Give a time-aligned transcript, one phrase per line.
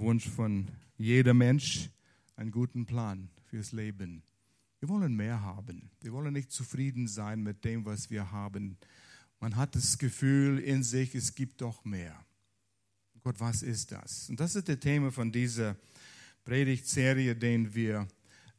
[0.00, 0.66] Wunsch von
[0.96, 1.90] jeder Mensch,
[2.34, 4.22] einen guten Plan fürs Leben.
[4.78, 5.90] Wir wollen mehr haben.
[6.00, 8.78] Wir wollen nicht zufrieden sein mit dem, was wir haben.
[9.40, 12.18] Man hat das Gefühl in sich, es gibt doch mehr.
[13.22, 14.30] Gott, was ist das?
[14.30, 15.76] Und das ist das Thema von dieser
[16.46, 18.08] Predigtserie, den wir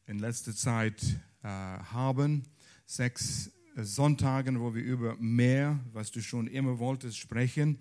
[0.06, 1.02] in letzter Zeit
[1.42, 2.44] äh, haben.
[2.86, 7.80] Sechs Sonntagen, wo wir über mehr, was du schon immer wolltest, sprechen.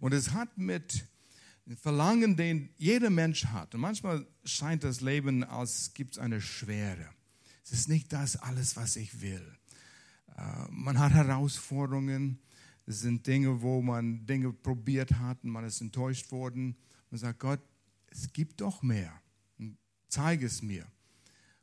[0.00, 1.06] Und es hat mit
[1.74, 3.74] Verlangen, den jeder Mensch hat.
[3.74, 7.08] Und manchmal scheint das Leben, als gibt es eine Schwere.
[7.64, 9.44] Es ist nicht das alles, was ich will.
[10.36, 12.38] Äh, man hat Herausforderungen.
[12.86, 16.76] Es sind Dinge, wo man Dinge probiert hat und man ist enttäuscht worden.
[17.10, 17.60] Man sagt, Gott,
[18.06, 19.12] es gibt doch mehr.
[20.08, 20.86] Zeige es mir.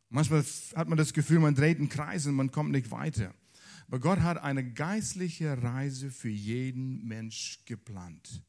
[0.09, 0.43] Manchmal
[0.75, 3.33] hat man das Gefühl, man dreht einen Kreis und man kommt nicht weiter.
[3.87, 8.43] Aber Gott hat eine geistliche Reise für jeden Mensch geplant.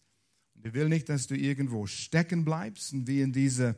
[0.65, 3.77] Er will nicht, dass du irgendwo stecken bleibst, wie in dieser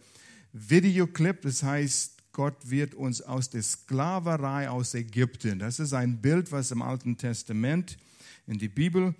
[0.52, 1.42] Videoclip.
[1.42, 5.58] Das heißt, Gott wird uns aus der Sklaverei aus Ägypten.
[5.58, 7.96] Das ist ein Bild, was im Alten Testament
[8.46, 9.16] in die Bibel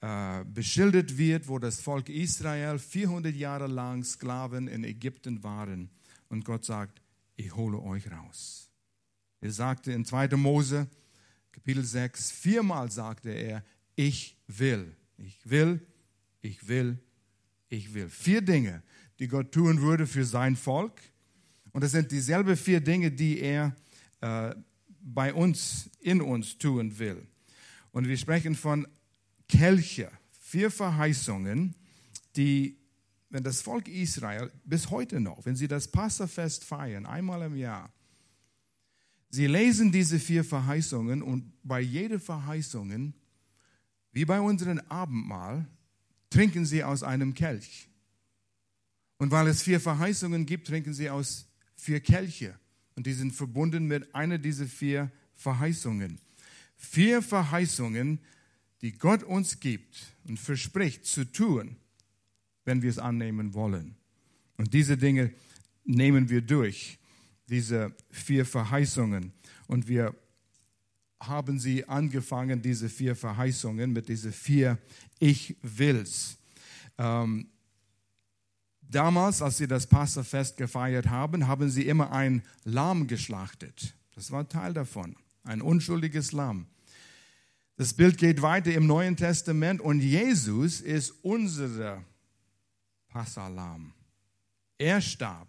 [0.00, 5.90] äh, beschildert wird, wo das Volk Israel 400 Jahre lang Sklaven in Ägypten waren.
[6.28, 7.02] Und Gott sagt,
[7.34, 8.70] ich hole euch raus.
[9.40, 10.36] Er sagte in 2.
[10.36, 10.86] Mose,
[11.50, 13.64] Kapitel 6, viermal sagte er,
[13.96, 15.84] ich will, ich will,
[16.42, 17.00] ich will,
[17.68, 18.08] ich will.
[18.08, 18.82] Vier Dinge,
[19.18, 21.00] die Gott tun würde für sein Volk
[21.72, 23.76] und das sind dieselben vier Dinge, die er
[24.20, 24.54] äh,
[25.00, 27.26] bei uns, in uns tun will.
[27.92, 28.86] Und wir sprechen von
[29.48, 30.10] Kelche,
[30.40, 31.74] vier Verheißungen,
[32.36, 32.78] die,
[33.30, 37.92] wenn das Volk Israel bis heute noch, wenn sie das Passafest feiern, einmal im Jahr,
[39.30, 43.14] sie lesen diese vier Verheißungen und bei jeder Verheißung,
[44.12, 45.66] wie bei unserem Abendmahl,
[46.30, 47.88] trinken sie aus einem Kelch.
[49.18, 52.58] Und weil es vier Verheißungen gibt, trinken sie aus vier Kelche
[52.94, 56.18] und die sind verbunden mit einer dieser vier Verheißungen.
[56.76, 58.20] Vier Verheißungen,
[58.82, 61.76] die Gott uns gibt und verspricht zu tun,
[62.64, 63.96] wenn wir es annehmen wollen.
[64.56, 65.32] Und diese Dinge
[65.84, 66.98] nehmen wir durch,
[67.48, 69.32] diese vier Verheißungen.
[69.66, 70.14] Und wir
[71.20, 74.78] haben sie angefangen, diese vier Verheißungen mit diesen vier
[75.18, 76.38] Ich wills.
[76.96, 77.48] Ähm,
[78.90, 83.94] Damals, als sie das Passafest gefeiert haben, haben sie immer ein Lamm geschlachtet.
[84.14, 85.14] Das war Teil davon,
[85.44, 86.66] ein unschuldiges Lamm.
[87.76, 92.02] Das Bild geht weiter im Neuen Testament und Jesus ist unser
[93.08, 93.92] Passalam.
[94.78, 95.48] Er starb,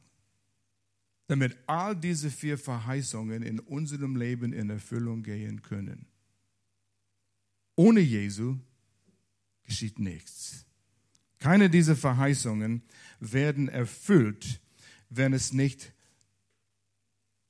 [1.28, 6.08] damit all diese vier Verheißungen in unserem Leben in Erfüllung gehen können.
[7.76, 8.58] Ohne Jesu
[9.70, 10.66] geschieht nichts.
[11.40, 12.82] Keine dieser Verheißungen
[13.22, 14.60] werden erfüllt,
[15.10, 15.94] wenn es nicht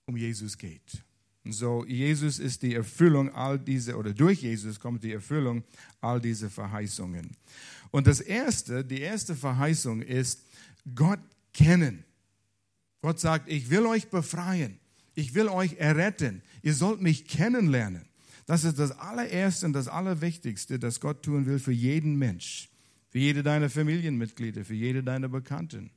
[0.06, 1.04] um Jesus geht.
[1.46, 5.64] So, Jesus ist die Erfüllung all diese, oder durch Jesus kommt die Erfüllung
[6.02, 7.36] all diese Verheißungen.
[7.90, 10.46] Und das erste, die erste Verheißung ist,
[10.94, 11.22] Gott
[11.54, 12.04] kennen.
[13.02, 14.78] Gott sagt, ich will euch befreien.
[15.16, 16.44] Ich will euch erretten.
[16.62, 18.09] Ihr sollt mich kennenlernen.
[18.50, 22.70] Das ist das allererste und das allerwichtigste, das Gott tun will für jeden Mensch
[23.10, 25.92] für jede deiner Familienmitglieder, für jede deiner Bekannten.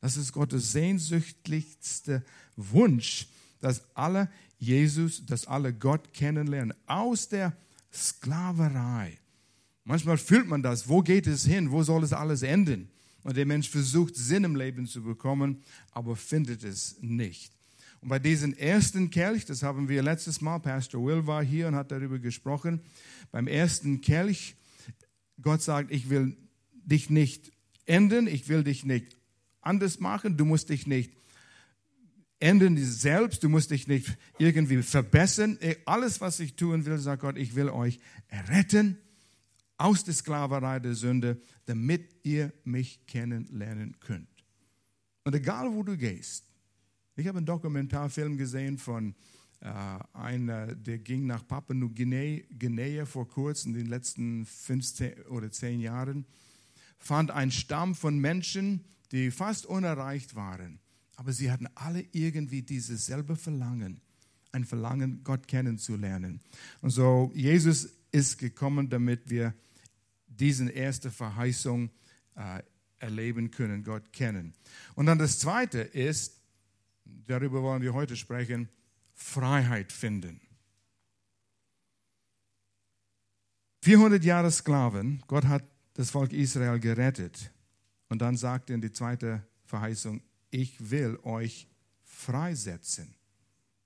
[0.00, 2.22] Das ist Gottes sehnsüchtigste
[2.56, 3.26] Wunsch,
[3.60, 7.56] dass alle Jesus, dass alle Gott kennenlernen, aus der
[7.92, 9.18] Sklaverei.
[9.84, 12.90] Manchmal fühlt man das, wo geht es hin, wo soll es alles enden?
[13.22, 17.57] Und der Mensch versucht Sinn im Leben zu bekommen, aber findet es nicht.
[18.00, 21.74] Und bei diesem ersten Kelch, das haben wir letztes Mal, Pastor Will war hier und
[21.74, 22.80] hat darüber gesprochen,
[23.30, 24.56] beim ersten Kelch,
[25.40, 26.36] Gott sagt, ich will
[26.72, 27.52] dich nicht
[27.86, 29.16] enden, ich will dich nicht
[29.60, 31.12] anders machen, du musst dich nicht
[32.40, 35.58] enden selbst, du musst dich nicht irgendwie verbessern.
[35.84, 37.98] Alles, was ich tun will, sagt Gott, ich will euch
[38.48, 38.96] retten
[39.76, 44.28] aus der Sklaverei der Sünde, damit ihr mich kennenlernen könnt.
[45.24, 46.47] Und egal, wo du gehst,
[47.18, 49.14] ich habe einen Dokumentarfilm gesehen von
[49.60, 49.68] äh,
[50.12, 56.26] einer, der ging nach Papua-Neuguinea vor kurzem, in den letzten 15 oder 10 Jahren
[56.98, 60.80] fand ein Stamm von Menschen, die fast unerreicht waren.
[61.16, 64.00] Aber sie hatten alle irgendwie dieses selbe Verlangen,
[64.52, 66.40] ein Verlangen, Gott kennenzulernen.
[66.80, 69.54] Und so, Jesus ist gekommen, damit wir
[70.26, 71.90] diese erste Verheißung
[72.36, 72.62] äh,
[72.98, 74.54] erleben können, Gott kennen.
[74.94, 76.37] Und dann das zweite ist,
[77.26, 78.68] darüber wollen wir heute sprechen,
[79.14, 80.40] Freiheit finden.
[83.82, 85.64] 400 Jahre Sklaven, Gott hat
[85.94, 87.52] das Volk Israel gerettet.
[88.08, 91.68] Und dann sagt in die zweite Verheißung, ich will euch
[92.04, 93.14] freisetzen.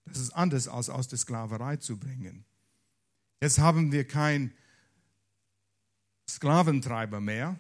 [0.05, 2.45] Das ist anders als aus der Sklaverei zu bringen.
[3.41, 4.53] Jetzt haben wir keinen
[6.29, 7.59] Sklaventreiber mehr.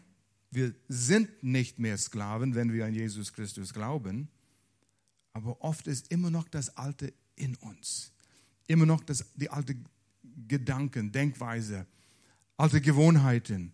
[0.50, 4.28] Wir sind nicht mehr Sklaven, wenn wir an Jesus Christus glauben.
[5.32, 8.12] Aber oft ist immer noch das Alte in uns.
[8.66, 9.76] Immer noch das, die alte
[10.46, 11.86] Gedanken, Denkweise,
[12.56, 13.72] alte Gewohnheiten.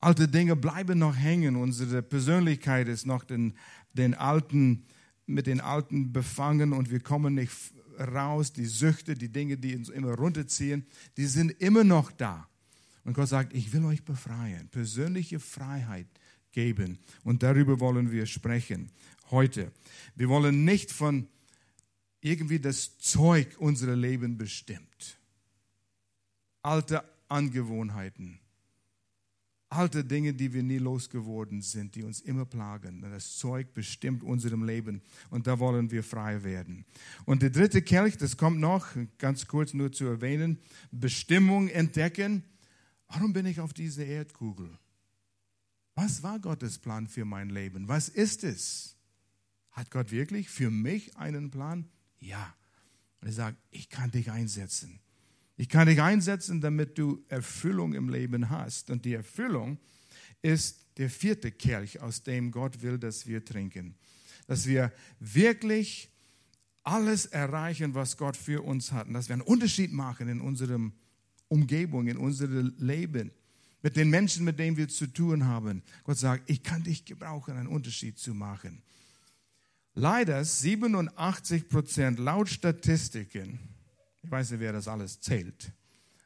[0.00, 1.56] Alte Dinge bleiben noch hängen.
[1.56, 3.54] Unsere Persönlichkeit ist noch den,
[3.94, 4.84] den alten,
[5.26, 7.52] mit den Alten befangen und wir kommen nicht
[7.98, 8.52] raus.
[8.52, 10.84] Die Süchte, die Dinge, die uns immer runterziehen,
[11.16, 12.46] die sind immer noch da.
[13.04, 16.06] Und Gott sagt, ich will euch befreien, persönliche Freiheit
[16.52, 16.98] geben.
[17.22, 18.90] Und darüber wollen wir sprechen
[19.30, 19.72] heute.
[20.14, 21.28] Wir wollen nicht von
[22.20, 25.18] irgendwie das Zeug unserer Leben bestimmt.
[26.62, 28.38] Alte Angewohnheiten,
[29.68, 33.02] alte Dinge, die wir nie losgeworden sind, die uns immer plagen.
[33.02, 36.86] Das Zeug bestimmt unserem Leben und da wollen wir frei werden.
[37.26, 38.86] Und der dritte Kelch, das kommt noch,
[39.18, 40.58] ganz kurz nur zu erwähnen,
[40.90, 42.44] Bestimmung entdecken.
[43.08, 44.70] Warum bin ich auf dieser Erdkugel?
[45.94, 47.86] Was war Gottes Plan für mein Leben?
[47.86, 48.93] Was ist es?
[49.74, 51.88] Hat Gott wirklich für mich einen Plan?
[52.20, 52.54] Ja.
[53.20, 55.00] Und er sagt, ich kann dich einsetzen.
[55.56, 58.90] Ich kann dich einsetzen, damit du Erfüllung im Leben hast.
[58.90, 59.78] Und die Erfüllung
[60.42, 63.96] ist der vierte Kelch, aus dem Gott will, dass wir trinken.
[64.46, 66.08] Dass wir wirklich
[66.84, 69.08] alles erreichen, was Gott für uns hat.
[69.08, 70.78] Und dass wir einen Unterschied machen in unserer
[71.48, 73.32] Umgebung, in unserem Leben.
[73.82, 75.82] Mit den Menschen, mit denen wir zu tun haben.
[76.04, 78.82] Gott sagt, ich kann dich gebrauchen, einen Unterschied zu machen.
[79.94, 83.74] Leider 87 Prozent laut Statistiken
[84.24, 85.72] ich weiß nicht, wer das alles zählt.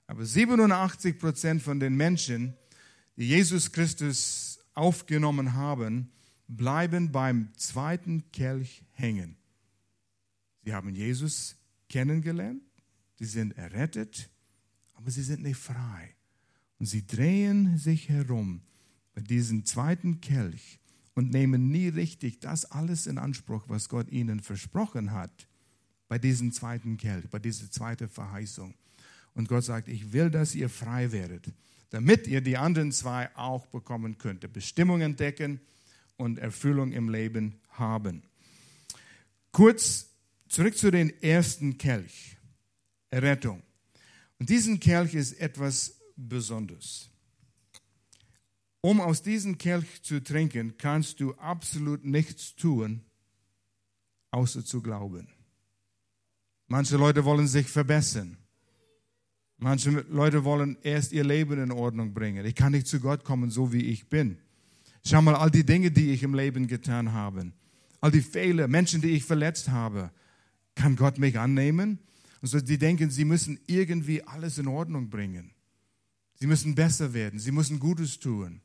[0.06, 2.54] Aber 87 Prozent von den Menschen,
[3.16, 6.10] die Jesus Christus aufgenommen haben,
[6.46, 9.36] bleiben beim zweiten Kelch hängen.
[10.64, 11.56] Sie haben Jesus
[11.88, 12.62] kennengelernt,
[13.16, 14.30] sie sind errettet,
[14.94, 16.14] aber sie sind nicht frei.
[16.78, 18.62] Und sie drehen sich herum
[19.14, 20.78] bei diesem zweiten Kelch
[21.18, 25.48] und nehmen nie richtig das alles in Anspruch, was Gott ihnen versprochen hat
[26.06, 28.72] bei diesem zweiten Kelch, bei dieser zweiten Verheißung.
[29.34, 31.52] Und Gott sagt, ich will, dass ihr frei werdet,
[31.90, 34.52] damit ihr die anderen zwei auch bekommen könnt.
[34.52, 35.58] Bestimmung entdecken
[36.16, 38.22] und Erfüllung im Leben haben.
[39.50, 40.10] Kurz
[40.46, 42.36] zurück zu den ersten Kelch,
[43.10, 43.60] Errettung.
[44.38, 47.10] Und diesen Kelch ist etwas Besonderes.
[48.80, 53.02] Um aus diesem Kelch zu trinken, kannst du absolut nichts tun,
[54.30, 55.28] außer zu glauben.
[56.69, 58.36] Manche Leute wollen sich verbessern.
[59.56, 62.46] Manche Leute wollen erst ihr Leben in Ordnung bringen.
[62.46, 64.38] Ich kann nicht zu Gott kommen, so wie ich bin.
[65.04, 67.52] Schau mal, all die Dinge, die ich im Leben getan habe,
[68.00, 70.12] all die Fehler, Menschen, die ich verletzt habe,
[70.76, 71.98] kann Gott mich annehmen?
[72.40, 75.50] Und so, die denken, sie müssen irgendwie alles in Ordnung bringen.
[76.34, 78.60] Sie müssen besser werden, sie müssen Gutes tun.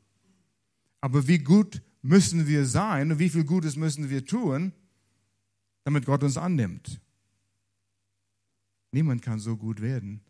[1.04, 4.72] Aber wie gut müssen wir sein und wie viel Gutes müssen wir tun,
[5.82, 6.98] damit Gott uns annimmt?
[8.90, 10.22] Niemand kann so gut werden,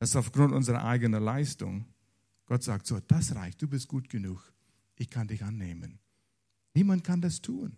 [0.00, 1.84] dass aufgrund unserer eigenen Leistung
[2.46, 4.52] Gott sagt, so, das reicht, du bist gut genug,
[4.96, 6.00] ich kann dich annehmen.
[6.74, 7.76] Niemand kann das tun.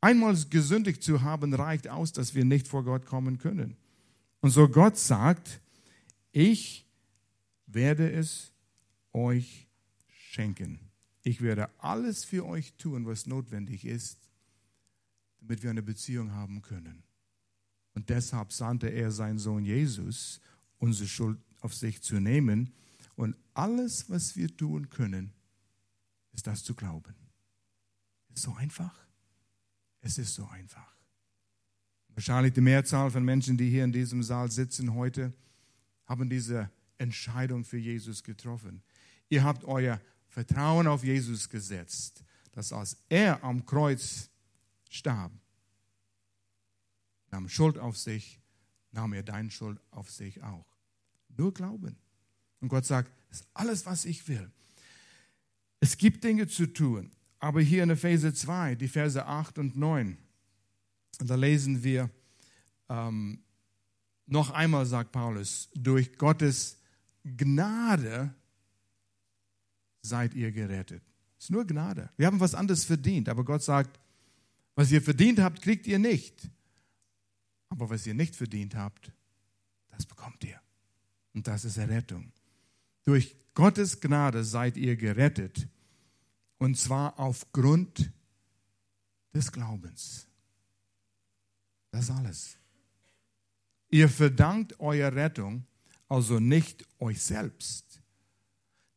[0.00, 3.76] Einmal gesündigt zu haben, reicht aus, dass wir nicht vor Gott kommen können.
[4.40, 5.60] Und so Gott sagt,
[6.32, 6.88] ich
[7.68, 8.52] werde es
[9.12, 9.68] euch
[10.34, 10.80] schenken.
[11.22, 14.18] Ich werde alles für euch tun, was notwendig ist,
[15.40, 17.02] damit wir eine Beziehung haben können.
[17.94, 20.40] Und deshalb sandte er seinen Sohn Jesus,
[20.78, 22.74] unsere Schuld auf sich zu nehmen.
[23.14, 25.32] Und alles, was wir tun können,
[26.32, 27.14] ist das zu glauben.
[28.34, 28.94] Ist so einfach?
[30.00, 30.94] Es ist so einfach.
[32.08, 35.32] Wahrscheinlich die Mehrzahl von Menschen, die hier in diesem Saal sitzen heute,
[36.06, 38.82] haben diese Entscheidung für Jesus getroffen.
[39.28, 40.00] Ihr habt euer
[40.34, 44.28] Vertrauen auf Jesus gesetzt, dass als er am Kreuz
[44.90, 45.30] starb,
[47.30, 48.40] nahm Schuld auf sich,
[48.90, 50.66] nahm er deine Schuld auf sich auch.
[51.28, 51.96] Nur glauben.
[52.60, 54.50] Und Gott sagt, das ist alles, was ich will.
[55.78, 60.18] Es gibt Dinge zu tun, aber hier in Epheser 2, die Verse 8 und 9,
[61.18, 62.10] da lesen wir,
[62.88, 63.40] ähm,
[64.26, 66.80] noch einmal sagt Paulus, durch Gottes
[67.22, 68.34] Gnade
[70.04, 71.02] seid ihr gerettet.
[71.38, 72.10] Es ist nur Gnade.
[72.16, 73.98] Wir haben was anderes verdient, aber Gott sagt,
[74.74, 76.48] was ihr verdient habt, kriegt ihr nicht.
[77.68, 79.12] Aber was ihr nicht verdient habt,
[79.88, 80.60] das bekommt ihr.
[81.32, 82.32] Und das ist Errettung.
[83.04, 85.68] Durch Gottes Gnade seid ihr gerettet.
[86.58, 88.10] Und zwar aufgrund
[89.32, 90.26] des Glaubens.
[91.90, 92.56] Das alles.
[93.90, 95.66] Ihr verdankt eure Rettung
[96.08, 97.93] also nicht euch selbst.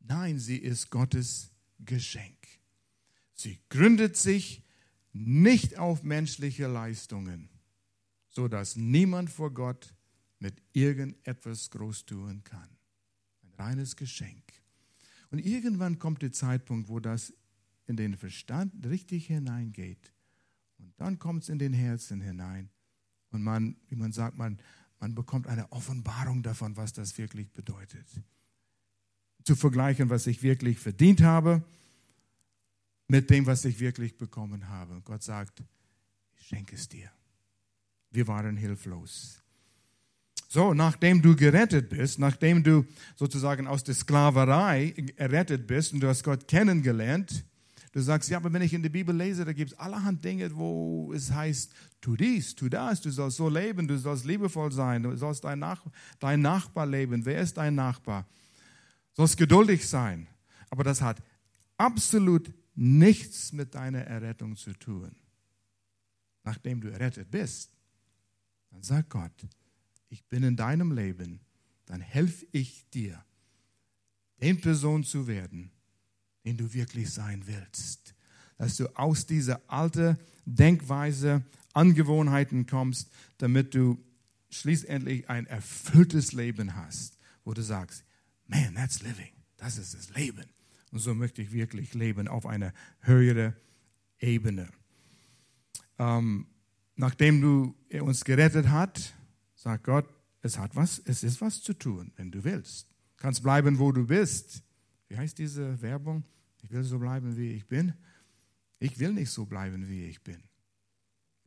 [0.08, 2.38] Nein, sie ist Gottes Geschenk.
[3.34, 4.64] Sie gründet sich
[5.12, 7.50] nicht auf menschliche Leistungen,
[8.30, 9.94] so dass niemand vor Gott
[10.40, 12.70] mit irgendetwas groß tun kann.
[13.44, 14.44] Ein reines Geschenk.
[15.30, 17.34] Und irgendwann kommt der Zeitpunkt, wo das
[17.86, 20.14] in den Verstand richtig hineingeht.
[20.78, 22.70] Und dann kommt es in den Herzen hinein.
[23.32, 24.58] Und man, wie man sagt, man,
[25.00, 28.08] man bekommt eine Offenbarung davon, was das wirklich bedeutet.
[29.48, 31.64] Zu vergleichen, was ich wirklich verdient habe,
[33.08, 35.00] mit dem, was ich wirklich bekommen habe.
[35.06, 35.64] Gott sagt,
[36.36, 37.10] ich schenke es dir.
[38.12, 39.42] Wir waren hilflos.
[40.50, 42.86] So, nachdem du gerettet bist, nachdem du
[43.16, 47.46] sozusagen aus der Sklaverei errettet bist und du hast Gott kennengelernt,
[47.94, 50.54] du sagst, ja, aber wenn ich in der Bibel lese, da gibt es allerhand Dinge,
[50.58, 55.04] wo es heißt, tu dies, tu das, du sollst so leben, du sollst liebevoll sein,
[55.04, 55.86] du sollst dein, Nach
[56.20, 57.24] dein Nachbar leben.
[57.24, 58.28] Wer ist dein Nachbar?
[59.18, 60.28] Sollst geduldig sein.
[60.70, 61.24] Aber das hat
[61.78, 65.16] absolut nichts mit deiner Errettung zu tun.
[66.44, 67.72] Nachdem du errettet bist,
[68.70, 69.48] dann sagt Gott,
[70.10, 71.40] ich bin in deinem Leben,
[71.88, 73.26] dann helfe ich dir,
[74.40, 75.72] den Person zu werden,
[76.46, 78.14] den du wirklich sein willst.
[78.60, 81.44] Dass du aus dieser alten Denkweise,
[81.74, 83.10] Angewohnheiten kommst,
[83.40, 83.98] damit du
[84.50, 88.04] schließlich ein erfülltes Leben hast, wo du sagst,
[88.48, 89.32] man, that's living.
[89.58, 90.46] Das ist das Leben.
[90.92, 93.54] Und so möchte ich wirklich leben auf einer höheren
[94.20, 94.70] Ebene.
[96.00, 96.48] Ähm,
[96.96, 99.14] nachdem du uns gerettet hast,
[99.56, 100.08] sagt Gott,
[100.42, 102.88] es hat was, es ist was zu tun, wenn du willst.
[103.18, 104.64] Du kannst bleiben, wo du bist.
[105.08, 106.24] Wie heißt diese Werbung?
[106.62, 107.94] Ich will so bleiben, wie ich bin.
[108.80, 110.38] Ich will nicht so bleiben, wie ich bin.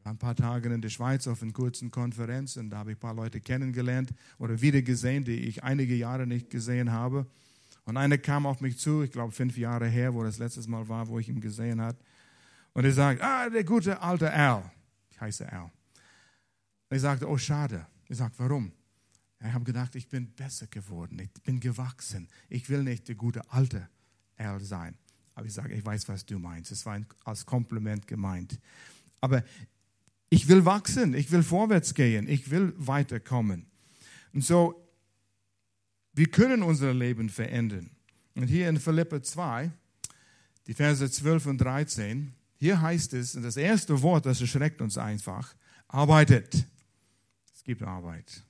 [0.04, 3.00] Ein paar Tage in der Schweiz auf einer kurzen Konferenz und da habe ich ein
[3.00, 7.26] paar Leute kennengelernt oder wieder gesehen, die ich einige Jahre nicht gesehen habe.
[7.84, 10.88] Und einer kam auf mich zu, ich glaube fünf Jahre her, wo das letztes Mal
[10.88, 11.98] war, wo ich ihn gesehen habe.
[12.72, 14.70] Und er sagt, ah, der gute alte Al.
[15.10, 15.70] Ich heiße Al.
[16.88, 17.86] Und ich sagte, oh, schade.
[18.08, 18.72] Ich sagte, warum?
[19.40, 22.28] Ich habe gedacht, ich bin besser geworden, ich bin gewachsen.
[22.48, 23.88] Ich will nicht der gute alte
[24.36, 24.96] Al sein.
[25.34, 26.70] Aber ich sage, ich weiß, was du meinst.
[26.70, 28.58] Es war als Kompliment gemeint.
[29.20, 29.42] Aber
[30.30, 33.66] ich will wachsen, ich will vorwärts gehen, ich will weiterkommen.
[34.32, 34.80] Und so
[36.12, 37.90] wir können unser Leben verändern.
[38.34, 39.70] Und hier in Philippe 2,
[40.66, 44.98] die Verse 12 und 13, hier heißt es, und das erste Wort, das erschreckt uns
[44.98, 45.54] einfach,
[45.88, 46.66] arbeitet.
[47.54, 48.42] Es gibt Arbeit.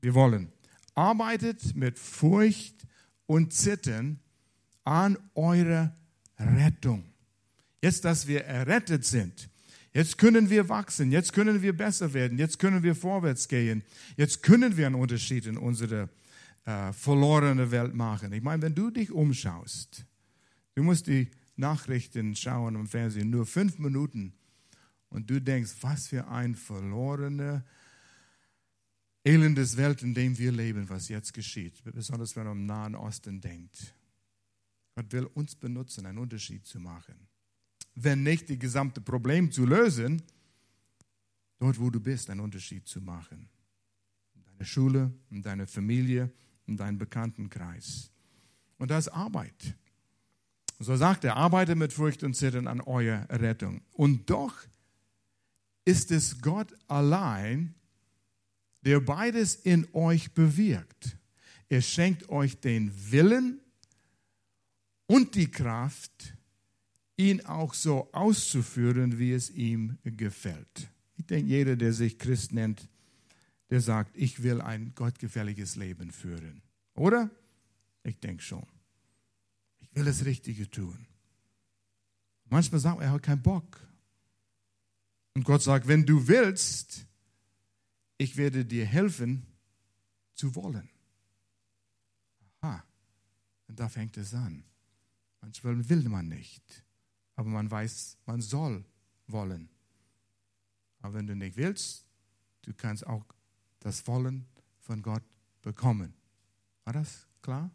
[0.00, 0.52] Wir wollen.
[0.94, 2.86] Arbeitet mit Furcht
[3.26, 4.20] und Zittern
[4.84, 5.94] an eurer
[6.38, 7.04] Rettung.
[7.80, 9.48] Jetzt, dass wir errettet sind,
[9.94, 13.84] Jetzt können wir wachsen, jetzt können wir besser werden, jetzt können wir vorwärts gehen,
[14.16, 16.10] jetzt können wir einen Unterschied in unsere
[16.64, 18.32] äh, verlorene Welt machen.
[18.32, 20.04] Ich meine, wenn du dich umschaust,
[20.74, 24.34] du musst die Nachrichten schauen im Fernsehen, nur fünf Minuten,
[25.10, 27.64] und du denkst, was für ein verlorene,
[29.22, 33.40] elendes Welt, in dem wir leben, was jetzt geschieht, besonders wenn man am Nahen Osten
[33.40, 33.94] denkt.
[34.96, 37.28] Gott will uns benutzen, einen Unterschied zu machen
[37.94, 40.22] wenn nicht die gesamte Problem zu lösen,
[41.58, 43.48] dort, wo du bist, einen Unterschied zu machen.
[44.34, 46.32] In deiner Schule, in deiner Familie,
[46.66, 48.10] in deinem Bekanntenkreis.
[48.78, 49.76] Und das ist Arbeit.
[50.78, 53.82] So sagt er, arbeite mit Furcht und Zittern an eurer Rettung.
[53.92, 54.56] Und doch
[55.84, 57.74] ist es Gott allein,
[58.82, 61.16] der beides in euch bewirkt.
[61.68, 63.60] Er schenkt euch den Willen
[65.06, 66.33] und die Kraft,
[67.16, 70.90] ihn auch so auszuführen, wie es ihm gefällt.
[71.16, 72.88] Ich denke, jeder, der sich Christ nennt,
[73.70, 76.62] der sagt, ich will ein gottgefälliges Leben führen.
[76.94, 77.30] Oder?
[78.02, 78.66] Ich denke schon.
[79.80, 81.06] Ich will das Richtige tun.
[82.46, 83.80] Manchmal sagt er, er hat keinen Bock.
[85.34, 87.06] Und Gott sagt, wenn du willst,
[88.18, 89.46] ich werde dir helfen
[90.34, 90.88] zu wollen.
[92.60, 92.84] Aha.
[93.66, 94.64] Und da fängt es an.
[95.40, 96.83] Manchmal will man nicht
[97.36, 98.84] aber man weiß, man soll
[99.26, 99.68] wollen.
[101.00, 102.06] Aber wenn du nicht willst,
[102.62, 103.24] du kannst auch
[103.80, 104.46] das Wollen
[104.80, 105.22] von Gott
[105.62, 106.14] bekommen.
[106.84, 107.70] War das klar?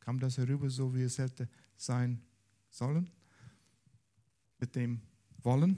[0.00, 2.22] Kam das herüber, so wie es hätte sein
[2.70, 3.10] sollen?
[4.58, 5.00] Mit dem
[5.42, 5.76] Wollen?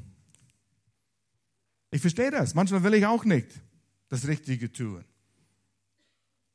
[1.91, 2.55] Ich verstehe das.
[2.55, 3.49] Manchmal will ich auch nicht
[4.09, 5.05] das Richtige tun.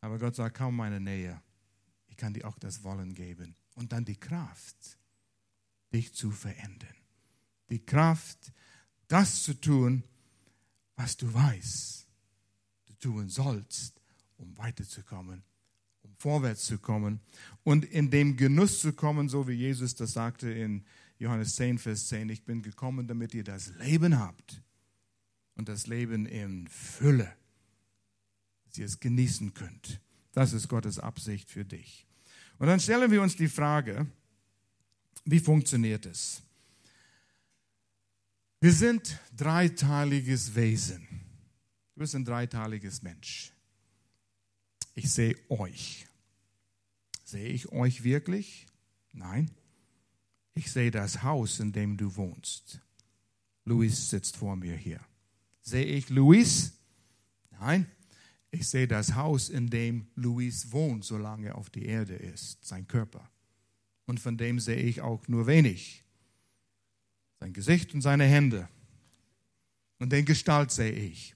[0.02, 1.42] Aber Gott sagt, kaum meine Nähe.
[2.08, 3.56] Ich kann dir auch das Wollen geben.
[3.76, 4.99] Und dann die Kraft
[5.94, 6.96] dich zu verändern.
[7.70, 8.52] Die Kraft,
[9.08, 10.04] das zu tun,
[10.96, 12.08] was du weißt,
[12.88, 14.02] du tun sollst,
[14.38, 15.44] um weiterzukommen,
[16.02, 17.22] um vorwärts zu kommen
[17.64, 20.86] und in dem Genuss zu kommen, so wie Jesus das sagte in
[21.18, 24.62] Johannes 10, Vers 10, ich bin gekommen, damit ihr das Leben habt
[25.56, 27.34] und das Leben in Fülle,
[28.66, 30.00] dass ihr es genießen könnt.
[30.32, 32.08] Das ist Gottes Absicht für dich.
[32.58, 34.08] Und dann stellen wir uns die Frage,
[35.26, 36.42] wie funktioniert es?
[38.62, 41.08] Wir sind dreiteiliges Wesen.
[41.96, 43.54] Bist ein dreiteiliges Mensch.
[44.96, 46.08] Ich sehe euch.
[47.24, 48.68] Sehe ich euch wirklich?
[49.14, 49.52] Nein.
[50.56, 52.82] Ich sehe das Haus, in dem du wohnst.
[53.66, 55.00] Luis sitzt vor mir hier.
[55.62, 56.74] Sehe ich Luis?
[57.52, 57.90] Nein.
[58.52, 62.88] Ich sehe das Haus, in dem Luis wohnt, solange er auf die Erde ist, sein
[62.88, 63.30] Körper.
[64.10, 66.04] Und von dem sehe ich auch nur wenig.
[67.40, 68.68] Sein Gesicht und seine Hände.
[70.00, 71.36] Und den Gestalt sehe ich.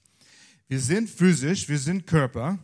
[0.66, 2.58] Wir sind physisch, wir sind Körper.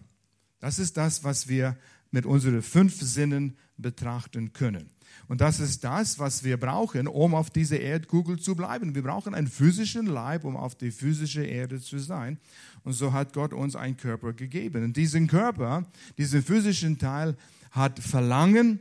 [0.58, 1.78] Das ist das, was wir
[2.10, 4.90] mit unseren fünf Sinnen betrachten können.
[5.28, 8.96] Und das ist das, was wir brauchen, um auf dieser Erdkugel zu bleiben.
[8.96, 12.40] Wir brauchen einen physischen Leib, um auf die physische Erde zu sein.
[12.82, 14.82] Und so hat Gott uns einen Körper gegeben.
[14.82, 15.86] Und diesen Körper,
[16.18, 17.36] diesen physischen Teil,
[17.70, 18.80] hat Verlangen,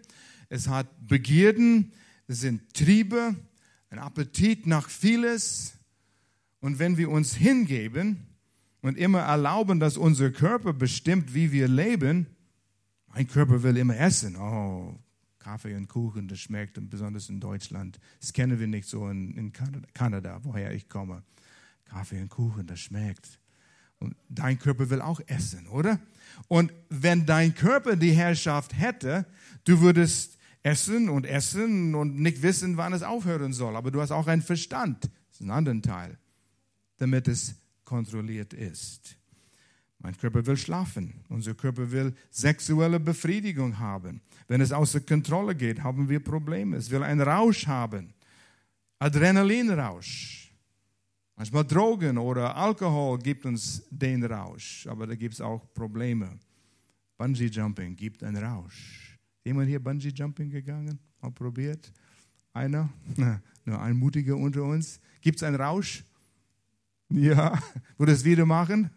[0.49, 1.93] es hat Begierden,
[2.27, 3.35] es sind Triebe,
[3.89, 5.73] ein Appetit nach vieles.
[6.59, 8.27] Und wenn wir uns hingeben
[8.81, 12.27] und immer erlauben, dass unser Körper bestimmt, wie wir leben,
[13.07, 14.35] mein Körper will immer essen.
[14.35, 14.99] Oh,
[15.39, 17.99] Kaffee und Kuchen, das schmeckt, und besonders in Deutschland.
[18.19, 21.23] Das kennen wir nicht so in, in Kanada, Kanada, woher ich komme.
[21.85, 23.39] Kaffee und Kuchen, das schmeckt.
[23.99, 25.99] Und dein Körper will auch essen, oder?
[26.47, 29.25] Und wenn dein Körper die Herrschaft hätte,
[29.65, 33.75] du würdest essen und essen und nicht wissen, wann es aufhören soll.
[33.75, 36.17] Aber du hast auch einen Verstand, das ist ein anderer Teil,
[36.97, 39.15] damit es kontrolliert ist.
[39.99, 41.25] Mein Körper will schlafen.
[41.27, 44.21] Unser Körper will sexuelle Befriedigung haben.
[44.47, 46.77] Wenn es außer Kontrolle geht, haben wir Probleme.
[46.77, 48.13] Es will einen Rausch haben.
[48.99, 50.53] Adrenalinrausch.
[51.35, 56.37] Manchmal Drogen oder Alkohol gibt uns den Rausch, aber da gibt es auch Probleme.
[57.17, 59.08] Bungee Jumping gibt einen Rausch.
[59.43, 60.99] Jemand hier Bungee Jumping gegangen?
[61.21, 61.91] Mal probiert?
[62.53, 62.89] Einer?
[63.65, 64.99] Nur ein Mutiger unter uns.
[65.21, 66.03] Gibt es einen Rausch?
[67.09, 67.61] Ja.
[67.97, 68.89] Würde es wieder machen?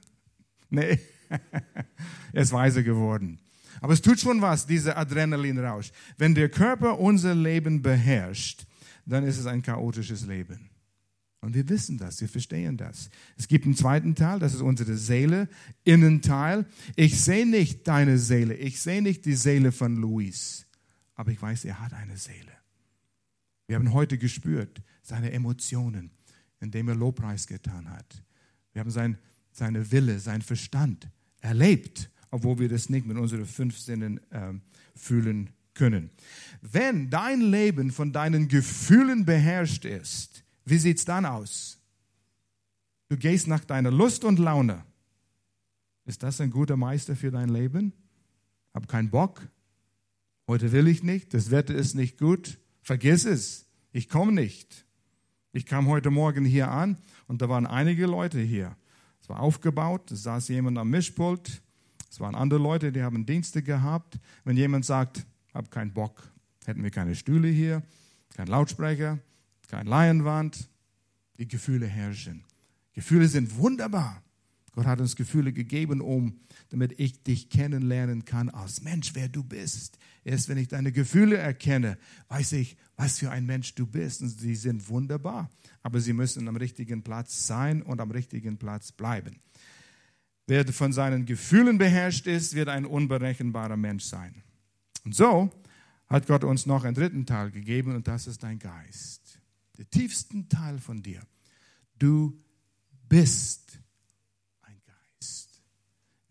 [0.71, 0.99] Nee,
[2.33, 3.39] er ist weiser geworden.
[3.81, 5.93] Aber es tut schon was, dieser Adrenalinrausch.
[6.17, 8.65] Wenn der Körper unser Leben beherrscht,
[9.05, 10.71] dann ist es ein chaotisches Leben.
[11.43, 13.11] Und wir wissen das, wir verstehen das.
[13.37, 15.49] Es gibt einen zweiten Teil, das ist unsere Seele,
[15.85, 16.65] Innenteil.
[16.97, 20.67] Ich sehe nicht deine Seele, ich sehe nicht die Seele von Luis,
[21.15, 22.53] aber ich weiß, er hat eine Seele.
[23.67, 26.11] Wir haben heute gespürt seine Emotionen,
[26.61, 28.23] indem er Lobpreis getan hat.
[28.73, 29.19] Wir haben sein
[29.53, 31.09] seine Wille, sein Verstand
[31.41, 34.55] erlebt, obwohl wir das nicht mit unseren fünf Sinnen äh,
[34.97, 36.11] fühlen können.
[36.61, 41.79] Wenn dein Leben von deinen Gefühlen beherrscht ist, wie sieht es dann aus?
[43.09, 44.85] Du gehst nach deiner Lust und Laune.
[46.05, 47.93] Ist das ein guter Meister für dein Leben?
[48.75, 49.47] Hab keinen Bock.
[50.49, 51.35] Heute will ich nicht.
[51.35, 52.59] Das Wetter ist nicht gut.
[52.81, 53.67] Vergiss es.
[53.93, 54.87] Ich komme nicht.
[55.53, 56.97] Ich kam heute Morgen hier an
[57.27, 58.75] und da waren einige Leute hier.
[59.21, 61.63] Es war aufgebaut, es saß jemand am Mischpult,
[62.11, 64.19] es waren andere Leute, die haben Dienste gehabt.
[64.45, 66.23] Wenn jemand sagt, hab keinen Bock,
[66.65, 67.83] hätten wir keine Stühle hier,
[68.35, 69.19] kein Lautsprecher,
[69.73, 70.69] kein Leinwand,
[71.39, 72.45] die Gefühle herrschen.
[72.93, 74.23] Gefühle sind wunderbar.
[74.73, 79.43] Gott hat uns Gefühle gegeben, um, damit ich dich kennenlernen kann als Mensch, wer du
[79.43, 79.99] bist.
[80.25, 84.21] Erst wenn ich deine Gefühle erkenne, weiß ich, was für ein Mensch du bist.
[84.21, 85.51] Und sie sind wunderbar.
[85.83, 89.41] Aber sie müssen am richtigen Platz sein und am richtigen Platz bleiben.
[90.47, 94.43] Wer von seinen Gefühlen beherrscht ist, wird ein unberechenbarer Mensch sein.
[95.05, 95.51] Und so
[96.09, 99.22] hat Gott uns noch einen dritten Teil gegeben und das ist dein Geist.
[99.79, 101.27] Der tiefsten Teil von dir.
[101.99, 102.41] Du
[103.09, 103.63] bist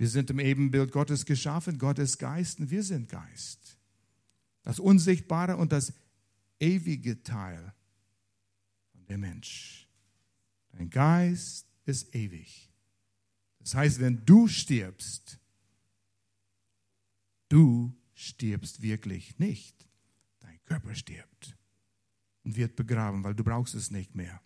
[0.02, 1.78] wir sind im Ebenbild Gottes geschaffen.
[1.78, 3.78] Gott ist Geist und wir sind Geist.
[4.64, 5.94] Das unsichtbare und das
[6.60, 7.72] ewige Teil
[8.92, 9.88] von der Mensch.
[10.72, 12.72] Dein Geist ist ewig.
[13.60, 15.38] Das heißt, wenn du stirbst,
[17.50, 19.88] du stirbst wirklich nicht.
[20.40, 21.56] Dein Körper stirbt
[22.44, 24.42] und wird begraben, weil du brauchst es nicht mehr.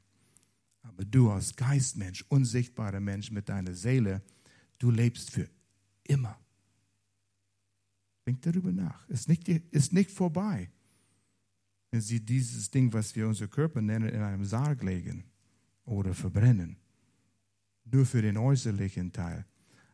[0.82, 4.22] Aber du als Geistmensch, unsichtbarer Mensch mit deiner Seele,
[4.80, 5.50] Du lebst für
[6.04, 6.40] immer.
[8.26, 9.08] Denk darüber nach.
[9.08, 10.70] Ist nicht, ist nicht vorbei.
[11.92, 15.24] wenn sie dieses Ding, was wir unser Körper nennen, in einem Sarg legen
[15.86, 16.76] oder verbrennen.
[17.86, 19.46] Nur für den äußerlichen Teil.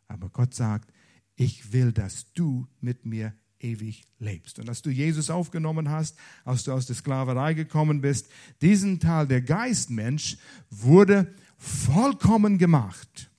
[0.07, 0.91] Aber Gott sagt,
[1.35, 4.59] ich will, dass du mit mir ewig lebst.
[4.59, 8.29] Und dass du Jesus aufgenommen hast, als du aus der Sklaverei gekommen bist,
[8.61, 10.37] diesen Teil, der Geistmensch,
[10.69, 13.29] wurde vollkommen gemacht.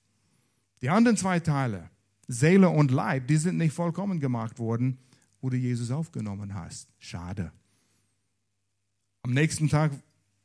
[0.81, 1.89] Die anderen zwei Teile,
[2.27, 4.97] Seele und Leib, die sind nicht vollkommen gemacht worden,
[5.41, 6.89] wo du Jesus aufgenommen hast.
[6.99, 7.51] Schade.
[9.23, 9.91] Am nächsten Tag,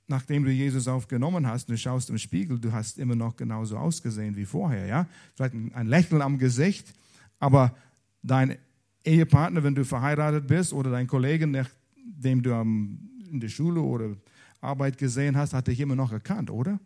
[0.07, 4.37] nachdem du Jesus aufgenommen hast, du schaust im Spiegel, du hast immer noch genauso ausgesehen
[4.37, 5.09] wie vorher, ja?
[5.35, 6.95] Vielleicht ein Lächeln am Gesicht,
[7.39, 7.77] aber
[8.23, 8.59] dein
[9.09, 14.17] Ehepartner, wenn du verheiratet bist, oder dein Kollege, nachdem du in der Schule oder
[14.61, 16.79] Arbeit gesehen hast, hat dich immer noch erkannt, oder?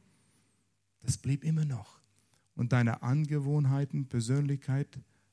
[1.01, 2.01] Das blieb immer noch.
[2.55, 4.87] Und deine Angewohnheiten, Persönlichkeit,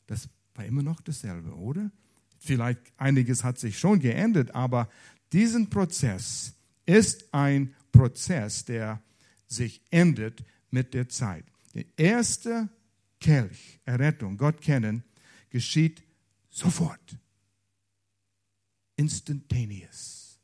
[0.08, 1.92] das war immer noch dasselbe, oder?
[2.40, 4.90] Vielleicht einiges hat sich schon geändert, aber
[5.32, 9.02] diesen Prozess ist ein Prozess, der
[9.48, 11.46] sich endet mit der Zeit.
[11.76, 12.70] Der erste
[13.20, 15.04] Kelch, Errettung, Gott kennen,
[15.50, 16.02] geschieht
[16.60, 17.18] sofort.
[18.96, 20.40] Instantaneous.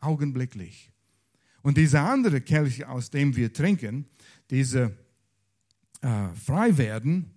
[0.00, 0.90] Augenblicklich.
[1.62, 4.06] Und dieser andere Kelch, aus dem wir trinken,
[4.50, 4.96] diese
[6.02, 7.30] äh, frei werden,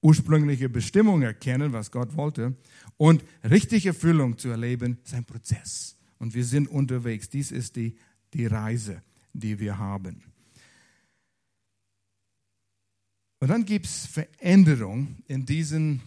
[0.00, 2.56] ursprüngliche Bestimmung erkennen, was Gott wollte,
[2.96, 5.96] und richtige Erfüllung zu erleben, ist ein Prozess.
[6.18, 7.28] Und wir sind unterwegs.
[7.28, 7.96] Dies ist die,
[8.32, 10.22] die Reise, die wir haben.
[13.40, 16.00] Und dann gibt es Veränderung in diesen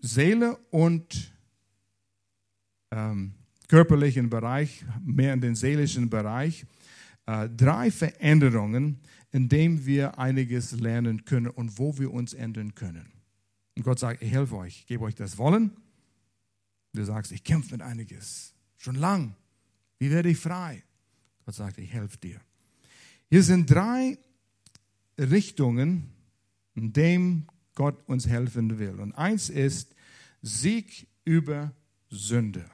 [0.00, 1.32] Seele und
[2.90, 3.34] ähm,
[3.68, 6.66] körperlichen Bereich, mehr in den seelischen Bereich.
[7.26, 8.98] Äh, drei Veränderungen,
[9.32, 13.12] in denen wir einiges lernen können und wo wir uns ändern können.
[13.76, 15.70] Und Gott sagt, ich helfe euch, gebe euch das Wollen.
[16.92, 19.36] Du sagst, ich kämpfe mit einiges, schon lang.
[19.98, 20.82] Wie werde ich frei?
[21.44, 22.40] Gott sagt, ich helfe dir.
[23.28, 24.18] Hier sind drei
[25.16, 26.10] Richtungen,
[26.74, 27.46] in denen
[27.80, 29.00] Gott uns helfen will.
[29.00, 29.94] Und eins ist
[30.42, 31.72] Sieg über
[32.10, 32.70] Sünde.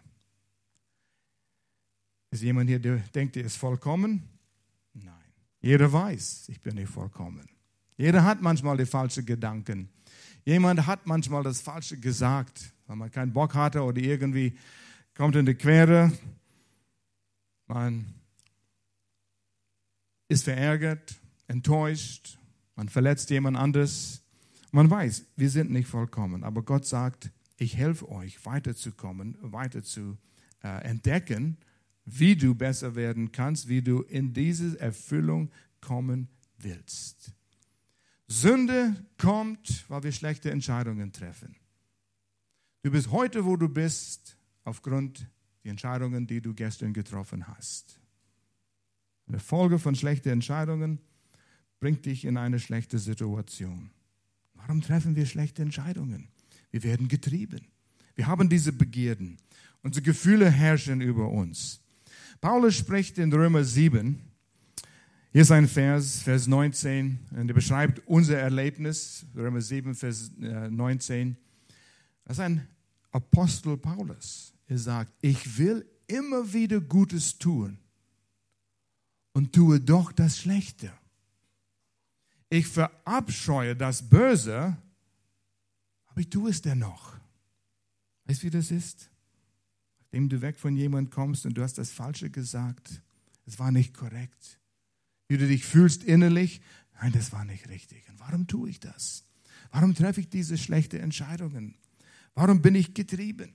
[2.32, 4.28] Ist jemand hier, der denkt, er ist vollkommen?
[5.60, 7.48] Jeder weiß, ich bin nicht vollkommen.
[7.96, 9.90] Jeder hat manchmal die falschen Gedanken.
[10.44, 14.58] Jemand hat manchmal das Falsche gesagt, weil man keinen Bock hatte oder irgendwie
[15.14, 16.10] kommt in die Quere.
[17.68, 18.12] Man
[20.26, 21.14] ist verärgert,
[21.46, 22.40] enttäuscht,
[22.74, 24.25] man verletzt jemand anderes.
[24.76, 30.18] Man weiß, wir sind nicht vollkommen, aber Gott sagt, ich helfe euch weiterzukommen, weiter zu
[30.62, 31.56] äh, entdecken
[32.06, 37.32] wie du besser werden kannst, wie du in diese Erfüllung kommen willst.
[38.28, 41.56] Sünde kommt, weil wir schlechte Entscheidungen treffen.
[42.82, 45.26] Du bist heute, wo du bist, aufgrund
[45.64, 48.00] der Entscheidungen, die du gestern getroffen hast.
[49.26, 51.00] Eine Folge von schlechten Entscheidungen
[51.80, 53.90] bringt dich in eine schlechte Situation.
[54.66, 56.26] Warum treffen wir schlechte Entscheidungen?
[56.72, 57.68] Wir werden getrieben.
[58.16, 59.36] Wir haben diese Begierden.
[59.82, 61.80] Unsere Gefühle herrschen über uns.
[62.40, 64.20] Paulus spricht in Römer 7,
[65.32, 71.30] hier ist ein Vers, Vers 19, und er beschreibt unser Erlebnis, Römer 7, Vers 19.
[71.30, 71.34] Äh,
[72.24, 72.66] das ist ein
[73.12, 74.52] Apostel Paulus.
[74.66, 77.78] Er sagt, ich will immer wieder Gutes tun
[79.32, 80.90] und tue doch das Schlechte.
[82.48, 84.76] Ich verabscheue das Böse,
[86.06, 87.16] aber ich tue es dennoch.
[88.24, 89.10] Weißt du, wie das ist?
[89.98, 93.02] Nachdem du weg von jemandem kommst und du hast das Falsche gesagt,
[93.46, 94.58] es war nicht korrekt.
[95.28, 96.60] Wie du dich fühlst innerlich,
[97.00, 98.08] nein, das war nicht richtig.
[98.08, 99.24] Und warum tue ich das?
[99.72, 101.76] Warum treffe ich diese schlechten Entscheidungen?
[102.34, 103.54] Warum bin ich getrieben?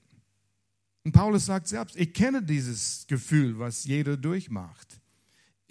[1.04, 5.00] Und Paulus sagt selbst, ich kenne dieses Gefühl, was jeder durchmacht.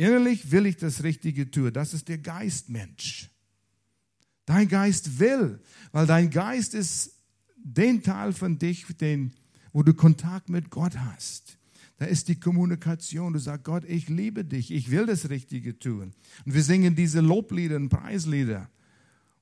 [0.02, 1.72] Innerlich will ich das Richtige tun.
[1.72, 3.30] Das ist der Geistmensch.
[4.48, 5.60] Dein Geist will,
[5.92, 7.12] weil dein Geist ist
[7.56, 9.32] den Teil von dich, den
[9.72, 11.60] wo du Kontakt mit Gott hast.
[11.98, 13.34] Da ist die Kommunikation.
[13.34, 16.14] Du sagst, Gott, ich liebe dich, ich will das Richtige tun.
[16.46, 18.72] Und wir singen diese Loblieder und Preislieder.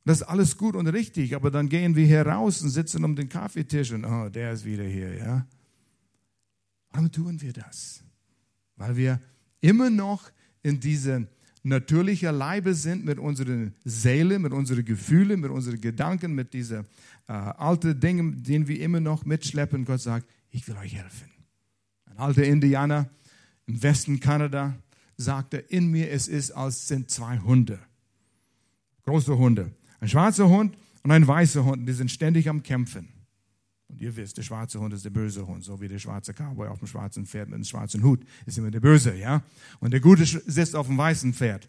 [0.03, 3.15] Das ist alles gut und richtig, aber dann gehen wir hier raus und sitzen um
[3.15, 5.47] den Kaffeetisch und, oh, der ist wieder hier, ja.
[6.91, 8.03] Warum tun wir das?
[8.75, 9.21] Weil wir
[9.61, 10.29] immer noch
[10.63, 11.27] in diese
[11.63, 16.85] natürlicher Leibe sind mit unserer Seele, mit unseren Gefühlen, mit unseren Gedanken, mit diesen
[17.27, 19.85] äh, alten Dingen, die wir immer noch mitschleppen.
[19.85, 21.29] Gott sagt, ich will euch helfen.
[22.05, 23.09] Ein alter Indianer
[23.67, 24.75] im Westen Kanada
[25.17, 27.79] sagte, in mir es ist, als sind zwei Hunde.
[29.03, 29.71] Große Hunde.
[29.99, 31.87] Ein schwarzer Hund und ein weißer Hund.
[31.87, 33.09] Die sind ständig am Kämpfen.
[33.89, 36.67] Und ihr wisst, der schwarze Hund ist der böse Hund, so wie der schwarze Cowboy
[36.67, 39.43] auf dem schwarzen Pferd mit dem schwarzen Hut ist immer der böse, ja?
[39.79, 41.67] Und der gute sitzt auf dem weißen Pferd.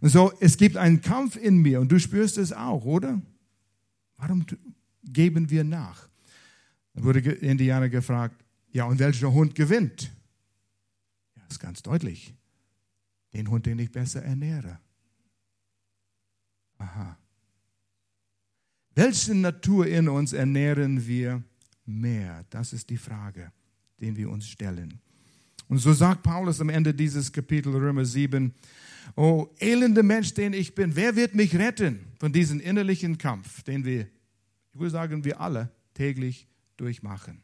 [0.00, 3.20] Und so, es gibt einen Kampf in mir und du spürst es auch, oder?
[4.16, 4.46] Warum
[5.04, 6.08] geben wir nach?
[6.94, 10.10] Dann wurde Indianer gefragt, ja, und welcher Hund gewinnt?
[11.36, 12.34] Ja, ist ganz deutlich.
[13.34, 14.78] Den Hund, den ich besser ernähre.
[16.78, 17.18] Aha.
[18.94, 21.42] Welche Natur in uns ernähren wir
[21.88, 22.44] mehr?
[22.50, 23.50] Das ist die Frage,
[24.00, 25.00] den wir uns stellen.
[25.68, 28.54] Und so sagt Paulus am Ende dieses Kapitel Römer 7,
[29.16, 33.84] Oh, elende Mensch, den ich bin, wer wird mich retten von diesem innerlichen Kampf, den
[33.84, 36.46] wir, ich würde sagen, wir alle täglich
[36.76, 37.42] durchmachen?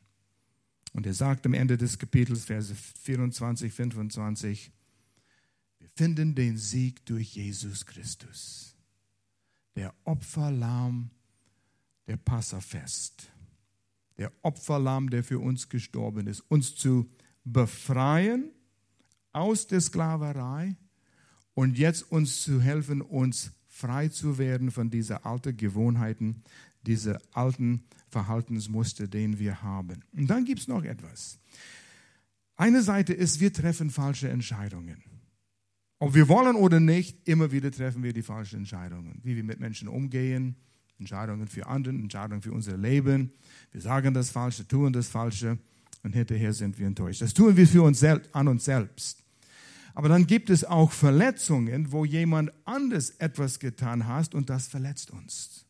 [0.93, 4.71] Und er sagt am Ende des Kapitels, Verse 24, 25,
[5.79, 8.77] wir finden den Sieg durch Jesus Christus,
[9.75, 11.11] der Opferlamm
[12.07, 13.31] der Passafest
[14.19, 17.11] der Opferlamm, der für uns gestorben ist, uns zu
[17.45, 18.51] befreien
[19.33, 20.77] aus der Sklaverei
[21.55, 26.43] und jetzt uns zu helfen, uns frei zu werden von dieser alten Gewohnheiten,
[26.87, 30.05] diese alten Verhaltensmuster, den wir haben.
[30.13, 31.39] Und dann gibt es noch etwas.
[32.57, 35.03] Eine Seite ist, wir treffen falsche Entscheidungen.
[35.99, 39.21] Ob wir wollen oder nicht, immer wieder treffen wir die falschen Entscheidungen.
[39.23, 40.57] Wie wir mit Menschen umgehen,
[40.99, 43.33] Entscheidungen für andere, Entscheidungen für unser Leben.
[43.73, 45.59] Wir sagen das Falsche, tun das Falsche
[46.03, 47.23] und hinterher sind wir enttäuscht.
[47.23, 49.25] Das tun wir für uns selbst, an uns selbst.
[49.95, 55.11] Aber dann gibt es auch Verletzungen, wo jemand anders etwas getan hat und das verletzt
[55.11, 55.67] uns.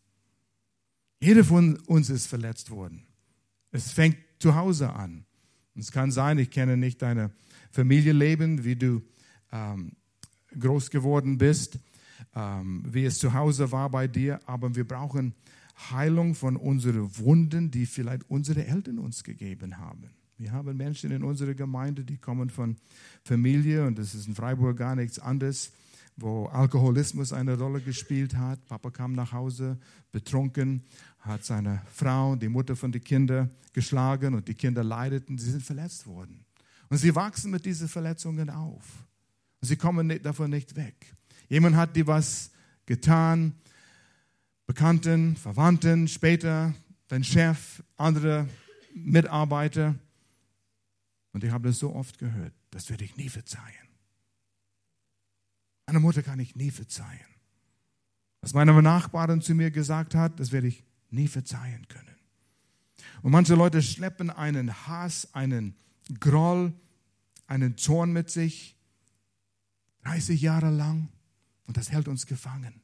[1.21, 3.07] Jeder von uns ist verletzt worden.
[3.71, 5.25] Es fängt zu Hause an.
[5.75, 7.33] Es kann sein, ich kenne nicht deine
[7.71, 9.03] Familienleben, wie du
[9.53, 9.93] ähm,
[10.59, 11.79] groß geworden bist
[12.35, 15.35] ähm, wie es zu Hause war bei dir, aber wir brauchen
[15.91, 20.11] Heilung von unseren Wunden, die vielleicht unsere Eltern uns gegeben haben.
[20.37, 22.77] Wir haben Menschen in unserer Gemeinde, die kommen von
[23.25, 25.73] Familie und das ist in Freiburg gar nichts anderes,
[26.17, 28.65] wo Alkoholismus eine Rolle gespielt hat.
[28.67, 29.79] Papa kam nach Hause
[30.13, 30.83] betrunken,
[31.21, 35.63] hat seine Frau, die Mutter von den Kindern, geschlagen und die Kinder leideten, sie sind
[35.63, 36.45] verletzt worden.
[36.89, 39.05] Und sie wachsen mit diesen Verletzungen auf.
[39.61, 41.15] Und sie kommen davon nicht weg.
[41.49, 42.51] Jemand hat dir was
[42.87, 43.55] getan,
[44.67, 46.75] Bekannten, Verwandten, später
[47.09, 48.49] dein Chef, andere
[48.95, 49.95] Mitarbeiter.
[51.33, 53.89] Und ich habe das so oft gehört, das werde ich nie verzeihen.
[55.87, 57.27] Meine Mutter kann ich nie verzeihen.
[58.41, 62.17] Was meine Nachbarin zu mir gesagt hat, das werde ich nie verzeihen können.
[63.23, 65.77] Und manche Leute schleppen einen Hass, einen
[66.21, 66.73] Groll,
[67.47, 68.77] einen Zorn mit sich,
[70.05, 71.09] 30 Jahre lang.
[71.67, 72.83] Und das hält uns gefangen.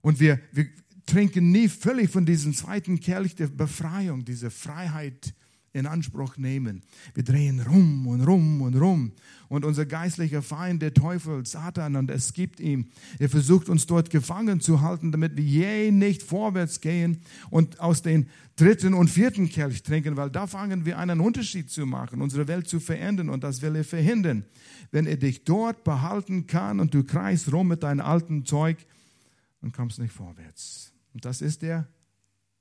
[0.00, 0.66] Und wir, wir
[1.06, 5.34] trinken nie völlig von diesem zweiten Kelch der Befreiung, diese Freiheit
[5.74, 6.82] in Anspruch nehmen.
[7.14, 9.12] Wir drehen rum und rum und rum.
[9.48, 12.86] Und unser geistlicher Feind, der Teufel, Satan, und es gibt ihm,
[13.18, 17.18] er versucht uns dort gefangen zu halten, damit wir je nicht vorwärts gehen
[17.50, 21.86] und aus den dritten und vierten Kelch trinken, weil da fangen wir einen Unterschied zu
[21.86, 24.44] machen, unsere Welt zu verändern und das will er verhindern.
[24.92, 28.78] Wenn er dich dort behalten kann und du kreist rum mit deinem alten Zeug,
[29.60, 30.92] dann kommst nicht vorwärts.
[31.14, 31.88] Und das ist der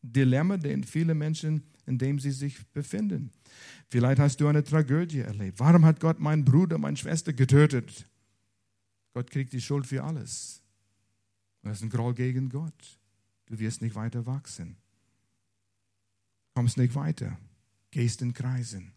[0.04, 3.32] Dilemma, den viele Menschen in dem sie sich befinden.
[3.90, 5.60] Vielleicht hast du eine Tragödie erlebt.
[5.60, 8.08] Warum hat Gott meinen Bruder, meine Schwester getötet?
[9.14, 10.62] Gott kriegt die Schuld für alles.
[11.62, 13.00] Das ist ein Groll gegen Gott.
[13.46, 14.78] Du wirst nicht weiter wachsen.
[16.56, 17.38] Kommst nicht weiter.
[17.92, 18.94] Gehst in Kreisen.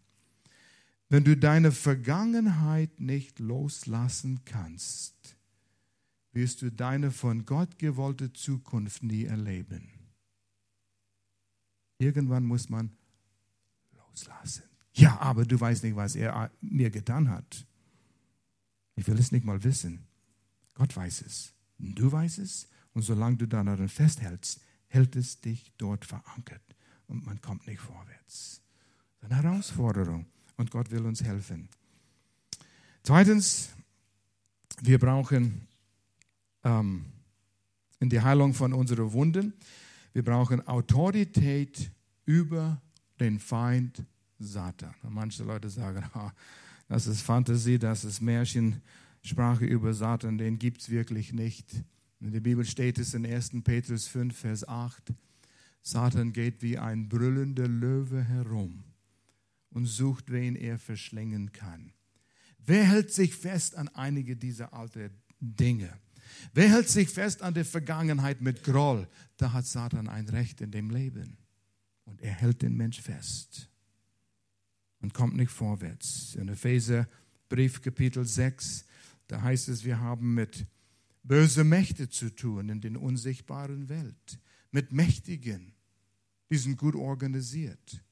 [1.08, 5.36] Wenn du deine Vergangenheit nicht loslassen kannst,
[6.32, 9.95] wirst du deine von Gott gewollte Zukunft nie erleben.
[11.98, 12.90] Irgendwann muss man
[13.92, 14.64] loslassen.
[14.94, 17.66] Ja, aber du weißt nicht, was er mir getan hat.
[18.94, 20.06] Ich will es nicht mal wissen.
[20.74, 21.52] Gott weiß es.
[21.78, 22.68] Du weißt es.
[22.94, 26.62] Und solange du daran festhältst, hält es dich dort verankert.
[27.06, 28.62] Und man kommt nicht vorwärts.
[29.20, 30.26] Eine Herausforderung.
[30.56, 31.68] Und Gott will uns helfen.
[33.02, 33.70] Zweitens,
[34.80, 35.68] wir brauchen
[36.64, 37.04] ähm,
[38.00, 39.52] in die Heilung von unseren Wunden,
[40.16, 41.92] wir brauchen Autorität
[42.24, 42.80] über
[43.20, 44.02] den Feind
[44.38, 44.94] Satan.
[45.02, 46.30] Und manche Leute sagen, oh,
[46.88, 51.70] das ist Fantasie, das ist Märchensprache über Satan, den gibt es wirklich nicht.
[52.20, 53.62] In der Bibel steht es in 1.
[53.62, 55.12] Petrus 5, Vers 8,
[55.82, 58.84] Satan geht wie ein brüllender Löwe herum
[59.68, 61.92] und sucht, wen er verschlingen kann.
[62.56, 65.92] Wer hält sich fest an einige dieser alten Dinge?
[66.54, 69.08] Wer hält sich fest an der Vergangenheit mit Groll?
[69.36, 71.38] Da hat Satan ein Recht in dem Leben.
[72.06, 73.68] und er hält den Mensch fest
[75.00, 76.34] und kommt nicht vorwärts.
[76.36, 77.08] In Epheser
[77.48, 78.84] Brief Kapitel 6,
[79.26, 80.66] da heißt es, wir haben mit
[81.22, 84.38] böse Mächte zu tun in der unsichtbaren Welt,
[84.70, 85.74] mit Mächtigen,
[86.50, 88.02] die sind gut organisiert.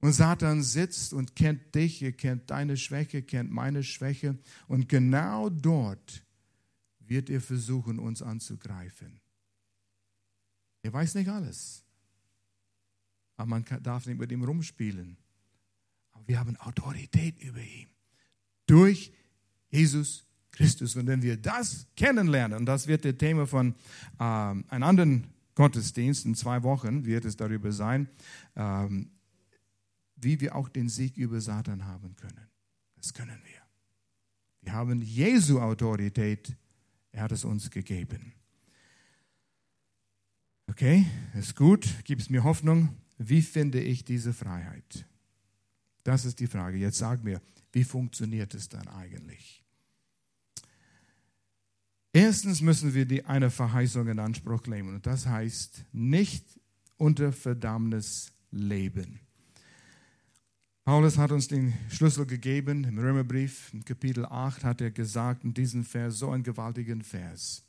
[0.00, 4.38] Und Satan sitzt und kennt dich, er kennt deine Schwäche, kennt meine Schwäche.
[4.68, 6.22] Und genau dort
[7.08, 9.20] wird er versuchen, uns anzugreifen.
[10.82, 11.84] Er weiß nicht alles.
[13.36, 15.16] Aber man darf nicht mit ihm rumspielen.
[16.12, 17.88] Aber wir haben Autorität über ihn.
[18.66, 19.12] Durch
[19.68, 20.96] Jesus Christus.
[20.96, 23.74] Und wenn wir das kennenlernen, und das wird das Thema von
[24.18, 28.08] äh, einem anderen Gottesdienst, in zwei Wochen wird es darüber sein,
[28.56, 29.10] ähm,
[30.16, 32.48] wie wir auch den Sieg über Satan haben können.
[32.96, 33.62] Das können wir.
[34.62, 36.56] Wir haben Jesu Autorität,
[37.16, 38.34] er hat es uns gegeben.
[40.66, 42.90] Okay, ist gut, gibt es mir Hoffnung.
[43.16, 45.06] Wie finde ich diese Freiheit?
[46.02, 46.76] Das ist die Frage.
[46.76, 47.40] Jetzt sag mir,
[47.72, 49.64] wie funktioniert es dann eigentlich?
[52.12, 56.44] Erstens müssen wir die eine Verheißung in Anspruch nehmen und das heißt nicht
[56.98, 59.20] unter Verdammnis leben.
[60.86, 65.52] Paulus hat uns den Schlüssel gegeben im Römerbrief, in Kapitel 8 hat er gesagt in
[65.52, 67.64] diesem Vers, so einen gewaltigen Vers.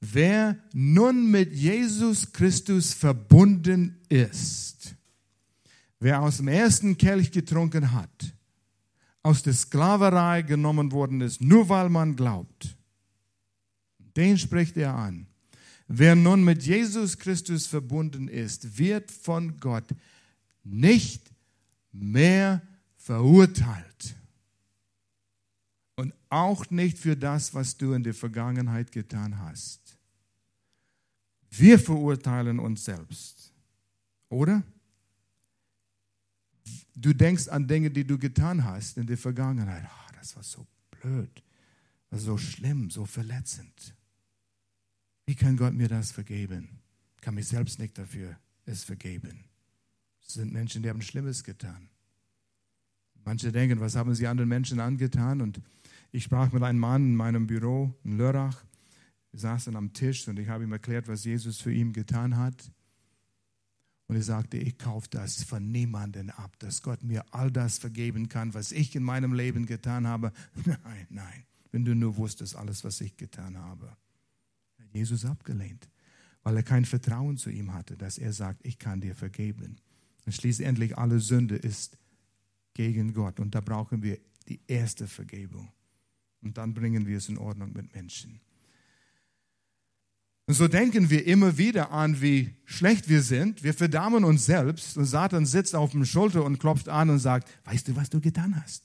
[0.00, 4.96] Wer nun mit Jesus Christus verbunden ist,
[6.00, 8.34] wer aus dem ersten Kelch getrunken hat,
[9.22, 12.76] aus der Sklaverei genommen worden ist, nur weil man glaubt,
[14.16, 15.28] den spricht er an.
[15.86, 19.86] Wer nun mit Jesus Christus verbunden ist, wird von Gott
[20.64, 21.31] nicht
[21.92, 22.62] mehr
[22.96, 24.16] verurteilt.
[25.96, 29.98] Und auch nicht für das, was du in der Vergangenheit getan hast.
[31.50, 33.52] Wir verurteilen uns selbst.
[34.30, 34.62] Oder?
[36.94, 39.84] Du denkst an Dinge, die du getan hast in der Vergangenheit.
[39.84, 41.42] Oh, das war so blöd,
[42.10, 43.94] so schlimm, so verletzend.
[45.26, 46.80] Wie kann Gott mir das vergeben?
[47.16, 49.44] Ich kann mich selbst nicht dafür es vergeben.
[50.34, 51.88] Sind Menschen, die haben Schlimmes getan.
[53.24, 55.40] Manche denken, was haben sie anderen Menschen angetan?
[55.40, 55.60] Und
[56.10, 58.64] ich sprach mit einem Mann in meinem Büro in Lörrach.
[59.30, 62.70] Wir saßen am Tisch und ich habe ihm erklärt, was Jesus für ihn getan hat.
[64.08, 68.28] Und er sagte, ich kaufe das von niemandem ab, dass Gott mir all das vergeben
[68.28, 70.32] kann, was ich in meinem Leben getan habe.
[70.66, 73.96] Nein, nein, wenn du nur wusstest, alles, was ich getan habe.
[74.92, 75.88] Jesus abgelehnt,
[76.42, 79.78] weil er kein Vertrauen zu ihm hatte, dass er sagt, ich kann dir vergeben.
[80.24, 81.98] Und schließlich alle Sünde ist
[82.74, 83.40] gegen Gott.
[83.40, 85.72] Und da brauchen wir die erste Vergebung.
[86.42, 88.40] Und dann bringen wir es in Ordnung mit Menschen.
[90.46, 93.62] Und so denken wir immer wieder an, wie schlecht wir sind.
[93.62, 97.48] Wir verdammen uns selbst und Satan sitzt auf dem Schulter und klopft an und sagt,
[97.64, 98.84] weißt du, was du getan hast?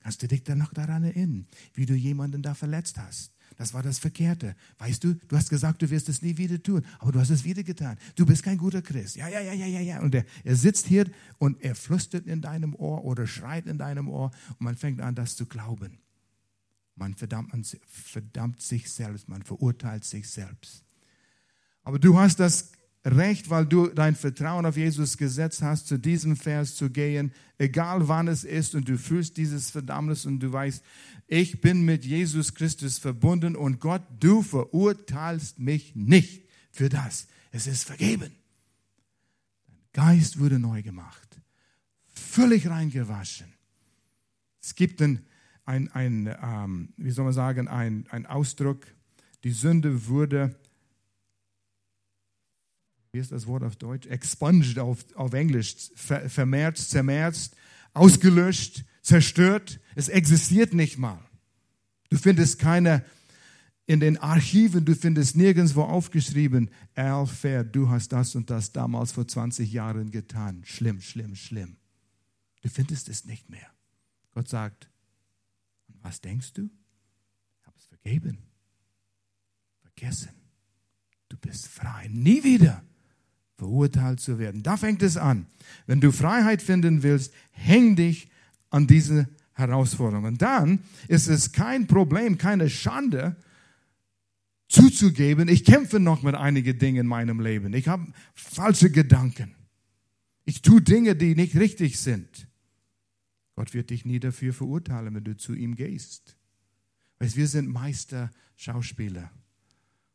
[0.00, 3.35] Kannst du dich dann noch daran erinnern, wie du jemanden da verletzt hast?
[3.56, 4.54] Das war das Verkehrte.
[4.78, 7.44] Weißt du, du hast gesagt, du wirst es nie wieder tun, aber du hast es
[7.44, 7.96] wieder getan.
[8.14, 9.16] Du bist kein guter Christ.
[9.16, 10.00] Ja, ja, ja, ja, ja, ja.
[10.00, 14.08] Und er, er sitzt hier und er flüstert in deinem Ohr oder schreit in deinem
[14.08, 15.98] Ohr und man fängt an, das zu glauben.
[16.94, 17.52] Man verdammt,
[17.86, 20.84] verdammt sich selbst, man verurteilt sich selbst.
[21.82, 22.72] Aber du hast das
[23.06, 28.08] Recht, weil du dein Vertrauen auf Jesus gesetzt hast, zu diesem Vers zu gehen, egal
[28.08, 30.82] wann es ist und du fühlst dieses Verdammnis und du weißt,
[31.28, 37.28] ich bin mit Jesus Christus verbunden und Gott, du verurteilst mich nicht für das.
[37.52, 38.32] Es ist vergeben.
[39.92, 41.40] Dein Geist wurde neu gemacht,
[42.08, 43.46] völlig reingewaschen.
[44.60, 45.24] Es gibt ein,
[45.64, 48.84] ein, ein ähm, wie soll man sagen, ein, ein Ausdruck,
[49.44, 50.56] die Sünde wurde
[53.16, 54.06] wie ist das Wort auf Deutsch?
[54.08, 57.56] Expunged auf, auf Englisch, ver, vermehrt, zermerzt,
[57.94, 59.80] ausgelöscht, zerstört.
[59.94, 61.18] Es existiert nicht mal.
[62.10, 63.02] Du findest keine
[63.86, 69.26] in den Archiven, du findest nirgendwo aufgeschrieben, Alfer, du hast das und das damals vor
[69.26, 70.62] 20 Jahren getan.
[70.66, 71.78] Schlimm, schlimm, schlimm.
[72.60, 73.70] Du findest es nicht mehr.
[74.32, 74.90] Gott sagt,
[76.02, 76.68] was denkst du?
[77.60, 78.42] Ich habe es vergeben.
[79.80, 80.32] Vergessen.
[81.30, 82.10] Du bist frei.
[82.12, 82.84] Nie wieder
[83.56, 84.62] verurteilt zu werden.
[84.62, 85.46] Da fängt es an.
[85.86, 88.28] Wenn du Freiheit finden willst, häng dich
[88.70, 90.24] an diese Herausforderung.
[90.24, 93.36] Und dann ist es kein Problem, keine Schande,
[94.68, 97.72] zuzugeben, ich kämpfe noch mit einigen Dingen in meinem Leben.
[97.74, 99.54] Ich habe falsche Gedanken.
[100.44, 102.48] Ich tue Dinge, die nicht richtig sind.
[103.54, 106.36] Gott wird dich nie dafür verurteilen, wenn du zu ihm gehst.
[107.18, 109.30] Weißt, wir sind Meister Schauspieler.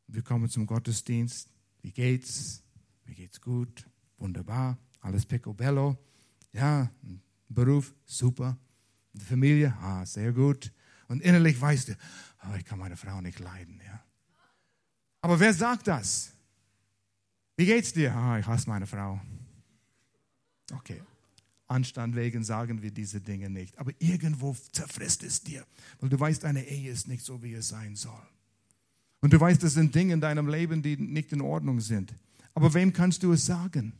[0.07, 1.49] Wir kommen zum Gottesdienst.
[1.81, 2.61] Wie geht's?
[3.05, 3.85] Mir geht's gut.
[4.17, 5.97] wunderbar, alles picobello.
[6.53, 6.91] Ja,
[7.49, 8.57] Beruf, super.
[9.17, 10.71] Familie, ah, sehr gut.
[11.07, 11.97] Und innerlich weißt du,
[12.43, 13.81] oh, ich kann meine Frau nicht leiden.
[13.85, 14.03] Ja.
[15.21, 16.31] Aber wer sagt das?
[17.57, 18.15] Wie geht's dir?
[18.15, 19.19] Ah, ich hasse meine Frau.
[20.73, 21.01] Okay.
[21.67, 23.77] Anstand wegen sagen wir diese Dinge nicht.
[23.77, 25.65] Aber irgendwo zerfrisst es dir,
[25.99, 28.27] weil du weißt, eine Ehe ist nicht so, wie es sein soll.
[29.21, 32.13] Und du weißt, es sind Dinge in deinem Leben, die nicht in Ordnung sind.
[32.53, 33.93] Aber wem kannst du es sagen?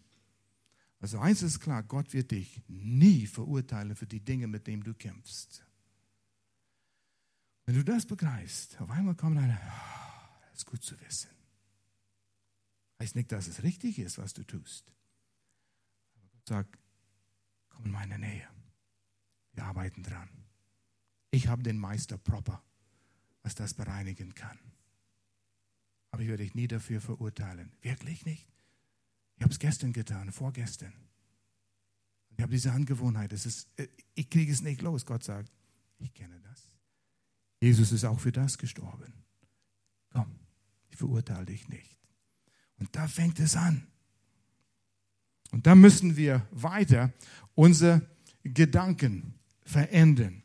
[1.00, 4.94] Also eins ist klar, Gott wird dich nie verurteilen für die Dinge, mit denen du
[4.94, 5.66] kämpfst.
[7.66, 11.30] Wenn du das begreifst, auf einmal kommt eine, oh, das ist gut zu wissen.
[13.00, 14.94] Heißt nicht, dass es richtig ist, was du tust.
[16.14, 16.80] Aber Gott sagt,
[17.70, 18.48] komm in meine Nähe.
[19.54, 20.30] Wir arbeiten dran.
[21.32, 22.64] Ich habe den Meister proper,
[23.42, 24.60] was das bereinigen kann.
[26.22, 27.72] Aber ich werde dich nie dafür verurteilen.
[27.82, 28.48] Wirklich nicht.
[29.38, 30.94] Ich habe es gestern getan, vorgestern.
[32.30, 33.34] Ich habe diese Angewohnheit.
[33.34, 35.08] Es ist, äh, ich kriege es nicht los.
[35.08, 35.52] Gott sagt,
[35.98, 36.72] ich kenne das.
[37.60, 39.12] Jesus ist auch für das gestorben.
[40.12, 40.28] Komm,
[40.92, 41.98] ich verurteile dich nicht.
[42.78, 43.88] Und da fängt es an.
[45.50, 47.12] Und da müssen wir weiter
[47.56, 48.08] unsere
[48.44, 50.44] Gedanken verändern.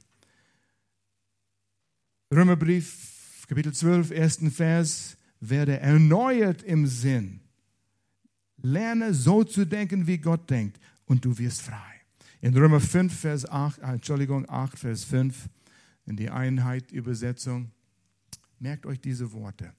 [2.33, 5.18] Römerbrief, Kapitel 12, ersten Vers,
[5.49, 7.40] werde erneuert im Sinn
[8.66, 12.01] Lerne so zu denken, wie Gott denkt, und du wirst frei.
[12.40, 15.49] In Römer 5, Vers 8, äh, Entschuldigung, 8, Vers 5,
[16.07, 17.70] in die Einheit-Übersetzung,
[18.59, 19.72] merkt euch diese Worte.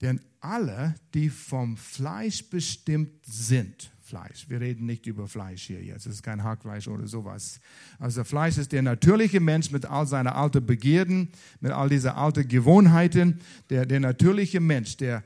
[0.00, 6.04] Denn alle, die vom Fleisch bestimmt sind, Fleisch, wir reden nicht über Fleisch hier jetzt,
[6.04, 7.60] es ist kein Hackfleisch oder sowas.
[7.98, 12.46] Also Fleisch ist der natürliche Mensch mit all seinen alten Begierden, mit all diesen alten
[12.46, 13.40] Gewohnheiten,
[13.70, 15.24] der, der natürliche Mensch, der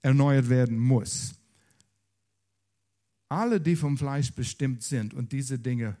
[0.00, 1.34] erneuert werden muss.
[3.28, 5.98] Alle, die vom Fleisch bestimmt sind und diese Dinge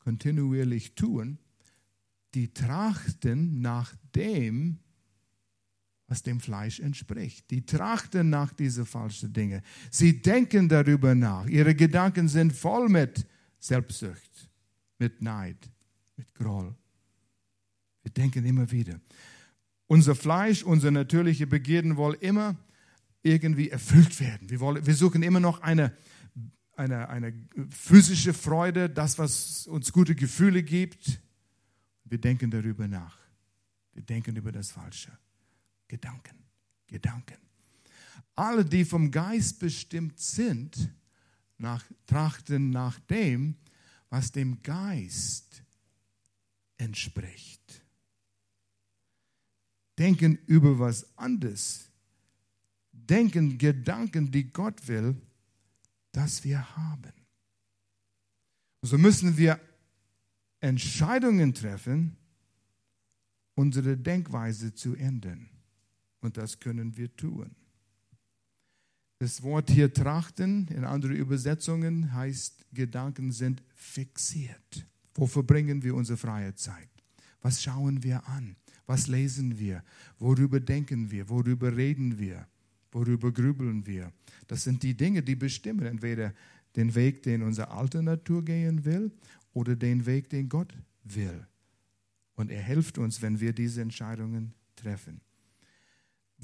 [0.00, 1.38] kontinuierlich tun,
[2.34, 4.80] die trachten nach dem,
[6.14, 7.50] was dem Fleisch entspricht.
[7.50, 9.62] Die trachten nach diese falschen Dinge.
[9.90, 11.46] Sie denken darüber nach.
[11.46, 13.26] Ihre Gedanken sind voll mit
[13.58, 14.48] Selbstsucht,
[15.00, 15.56] mit Neid,
[16.16, 16.72] mit Groll.
[18.04, 19.00] Wir denken immer wieder.
[19.88, 22.54] Unser Fleisch, unsere natürliche Begierden wollen immer
[23.24, 24.48] irgendwie erfüllt werden.
[24.50, 25.96] Wir, wollen, wir suchen immer noch eine,
[26.76, 27.34] eine, eine
[27.70, 31.20] physische Freude, das, was uns gute Gefühle gibt.
[32.04, 33.18] Wir denken darüber nach.
[33.94, 35.10] Wir denken über das Falsche.
[35.88, 36.36] Gedanken,
[36.86, 37.38] Gedanken.
[38.34, 40.90] Alle, die vom Geist bestimmt sind,
[41.58, 43.56] nach, trachten nach dem,
[44.10, 45.62] was dem Geist
[46.76, 47.82] entspricht.
[49.98, 51.90] Denken über was anderes.
[52.90, 55.16] Denken Gedanken, die Gott will
[56.14, 57.12] das wir haben.
[58.82, 59.60] So müssen wir
[60.60, 62.16] Entscheidungen treffen,
[63.54, 65.50] unsere Denkweise zu ändern.
[66.24, 67.50] Und das können wir tun.
[69.18, 74.86] Das Wort hier trachten in anderen Übersetzungen heißt, Gedanken sind fixiert.
[75.14, 76.88] Wo verbringen wir unsere freie Zeit?
[77.42, 78.56] Was schauen wir an?
[78.86, 79.84] Was lesen wir?
[80.18, 81.28] Worüber denken wir?
[81.28, 82.48] Worüber reden wir?
[82.90, 84.10] Worüber grübeln wir?
[84.46, 86.32] Das sind die Dinge, die bestimmen entweder
[86.74, 89.12] den Weg, den unsere alte Natur gehen will,
[89.52, 91.46] oder den Weg, den Gott will.
[92.34, 95.20] Und er hilft uns, wenn wir diese Entscheidungen treffen.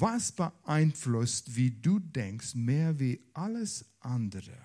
[0.01, 4.57] Was beeinflusst, wie du denkst, mehr wie alles andere?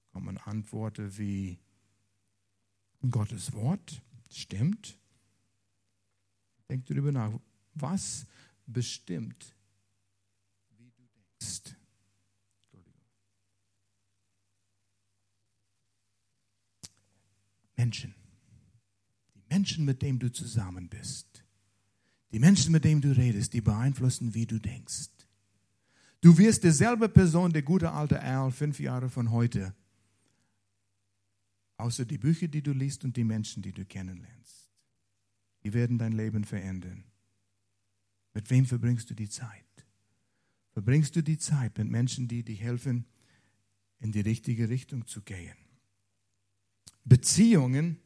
[0.00, 1.56] Es kommen Antworten wie
[3.08, 4.98] Gottes Wort, stimmt.
[6.68, 7.32] Denk darüber nach.
[7.74, 8.26] Was
[8.66, 9.54] bestimmt
[11.38, 11.76] ist.
[17.76, 18.16] Menschen.
[19.36, 21.37] Die Menschen, mit denen du zusammen bist.
[22.32, 25.08] Die Menschen, mit denen du redest, die beeinflussen, wie du denkst.
[26.20, 29.74] Du wirst dieselbe Person, der gute alte Al, fünf Jahre von heute,
[31.76, 34.68] außer die Bücher, die du liest und die Menschen, die du kennenlernst.
[35.62, 37.04] Die werden dein Leben verändern.
[38.34, 39.64] Mit wem verbringst du die Zeit?
[40.78, 43.04] verbringst du die Zeit mit Menschen, die dir helfen,
[43.98, 45.56] in die richtige Richtung zu gehen.
[47.04, 47.98] Beziehungen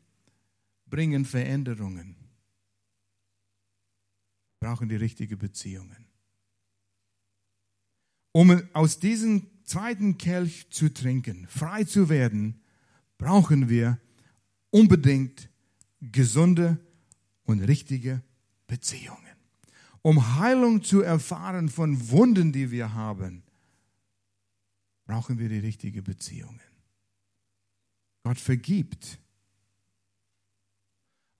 [0.87, 2.17] bringen Veränderungen.
[4.63, 6.07] Brauchen die richtigen Beziehungen.
[8.33, 12.63] Um aus diesem zweiten Kelch zu trinken, frei zu werden,
[13.19, 13.99] brauchen wir
[14.71, 15.51] unbedingt
[16.01, 16.79] gesunde
[17.45, 18.23] und richtige
[18.67, 19.33] Beziehungen
[20.03, 23.45] um Heilung zu erfahren von Wunden, die wir haben,
[25.07, 26.61] brauchen wir die richtigen Beziehungen.
[28.25, 29.19] Gott vergibt.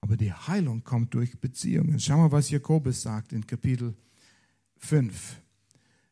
[0.03, 1.99] Aber die Heilung kommt durch Beziehungen.
[2.01, 3.95] Schau mal, was Jakobus sagt in Kapitel
[4.79, 5.41] 5.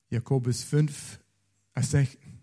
[0.09, 1.21] Jakobus 5,
[1.73, 2.41] Vers 16.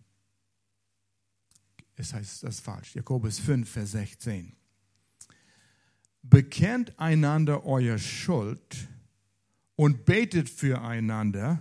[1.95, 2.95] Es heißt das falsch.
[2.95, 4.55] Jakobus 5, Vers 16.
[6.21, 8.89] Bekennt einander euer Schuld
[9.77, 11.59] und betet füreinander,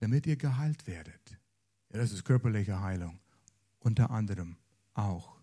[0.00, 1.38] damit ihr geheilt werdet.
[1.92, 3.20] Ja, das ist körperliche Heilung.
[3.78, 4.56] Unter anderem
[4.94, 5.38] auch.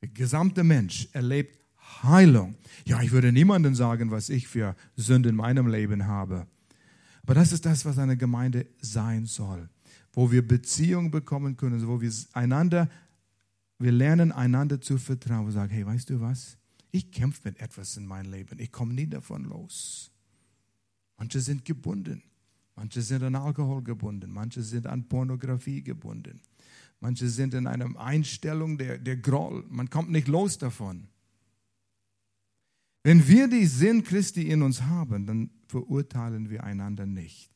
[0.00, 1.59] Der gesamte Mensch erlebt
[2.02, 2.56] Heilung.
[2.84, 6.46] Ja, ich würde niemandem sagen, was ich für Sünde in meinem Leben habe.
[7.22, 9.68] Aber das ist das, was eine Gemeinde sein soll,
[10.12, 12.88] wo wir Beziehungen bekommen können, wo wir einander,
[13.78, 15.46] wir lernen einander zu vertrauen.
[15.46, 16.56] Wir sagen, hey, weißt du was?
[16.90, 18.58] Ich kämpfe mit etwas in meinem Leben.
[18.58, 20.10] Ich komme nie davon los.
[21.16, 22.22] Manche sind gebunden.
[22.74, 24.32] Manche sind an Alkohol gebunden.
[24.32, 26.40] Manche sind an Pornografie gebunden.
[26.98, 29.64] Manche sind in einer Einstellung der, der Groll.
[29.68, 31.08] Man kommt nicht los davon.
[33.02, 37.50] Wenn wir die Sinn Christi in uns haben, dann verurteilen wir einander nicht,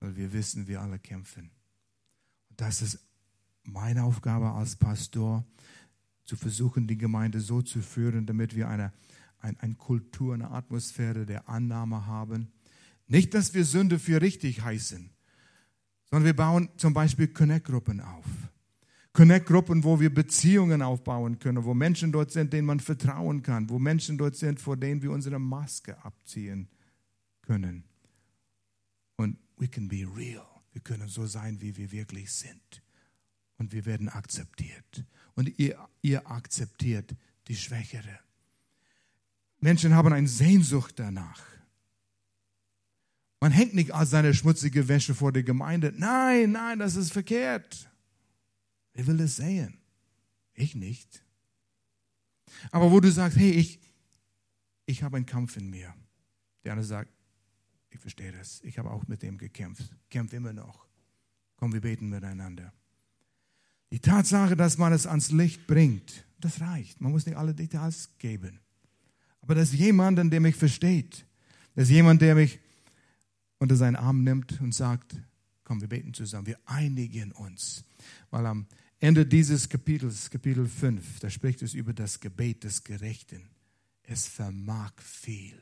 [0.00, 1.50] weil wir wissen, wir alle kämpfen.
[2.48, 2.98] Und das ist
[3.62, 5.44] meine Aufgabe als Pastor,
[6.24, 8.92] zu versuchen, die Gemeinde so zu führen, damit wir eine,
[9.38, 12.52] eine, eine Kultur, eine Atmosphäre der Annahme haben.
[13.06, 15.10] Nicht, dass wir Sünde für richtig heißen,
[16.10, 18.24] sondern wir bauen zum Beispiel Connect-Gruppen auf.
[19.16, 23.78] Connect-Gruppen, wo wir Beziehungen aufbauen können, wo Menschen dort sind, denen man vertrauen kann, wo
[23.78, 26.68] Menschen dort sind, vor denen wir unsere Maske abziehen
[27.40, 27.84] können.
[29.16, 30.46] Und we can be real.
[30.72, 32.82] Wir können so sein, wie wir wirklich sind.
[33.56, 35.06] Und wir werden akzeptiert.
[35.34, 37.16] Und ihr, ihr akzeptiert
[37.48, 38.18] die Schwächere.
[39.60, 41.42] Menschen haben eine Sehnsucht danach.
[43.40, 45.94] Man hängt nicht als seine schmutzige Wäsche vor der Gemeinde.
[45.96, 47.88] Nein, nein, das ist verkehrt.
[48.96, 49.78] Wer will das sehen?
[50.54, 51.22] Ich nicht.
[52.70, 53.78] Aber wo du sagst, hey, ich,
[54.86, 55.94] ich habe einen Kampf in mir.
[56.64, 57.12] Der andere sagt,
[57.90, 58.62] ich verstehe das.
[58.62, 59.94] Ich habe auch mit dem gekämpft.
[60.08, 60.86] Kämpfe immer noch.
[61.56, 62.72] Komm, wir beten miteinander.
[63.92, 66.98] Die Tatsache, dass man es ans Licht bringt, das reicht.
[67.02, 68.60] Man muss nicht alle Details geben.
[69.42, 71.26] Aber das ist jemand, der mich versteht.
[71.74, 72.60] Das ist jemand, der mich
[73.58, 75.16] unter seinen Arm nimmt und sagt,
[75.64, 76.46] komm, wir beten zusammen.
[76.46, 77.84] Wir einigen uns.
[78.30, 78.66] Weil am
[78.98, 83.50] Ende dieses Kapitels, Kapitel 5, da spricht es über das Gebet des Gerechten.
[84.02, 85.58] Es vermag viel.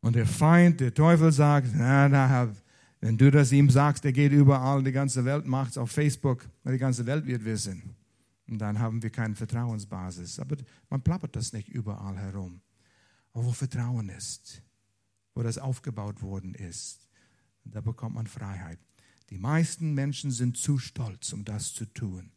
[0.00, 2.54] Und der Feind, der Teufel sagt, na, na,
[3.00, 6.46] wenn du das ihm sagst, er geht überall, die ganze Welt macht es auf Facebook,
[6.64, 7.96] die ganze Welt wird wissen.
[8.46, 10.38] Und dann haben wir keine Vertrauensbasis.
[10.38, 10.56] Aber
[10.90, 12.60] man plappert das nicht überall herum.
[13.32, 14.62] Aber wo Vertrauen ist,
[15.34, 17.08] wo das aufgebaut worden ist,
[17.64, 18.78] da bekommt man Freiheit.
[19.30, 22.32] Die meisten Menschen sind zu stolz, um das zu tun.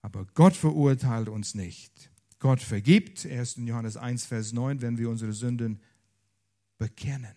[0.00, 2.10] Aber Gott verurteilt uns nicht.
[2.38, 3.56] Gott vergibt, 1.
[3.58, 5.80] Johannes 1, Vers 9, wenn wir unsere Sünden
[6.76, 7.36] bekennen.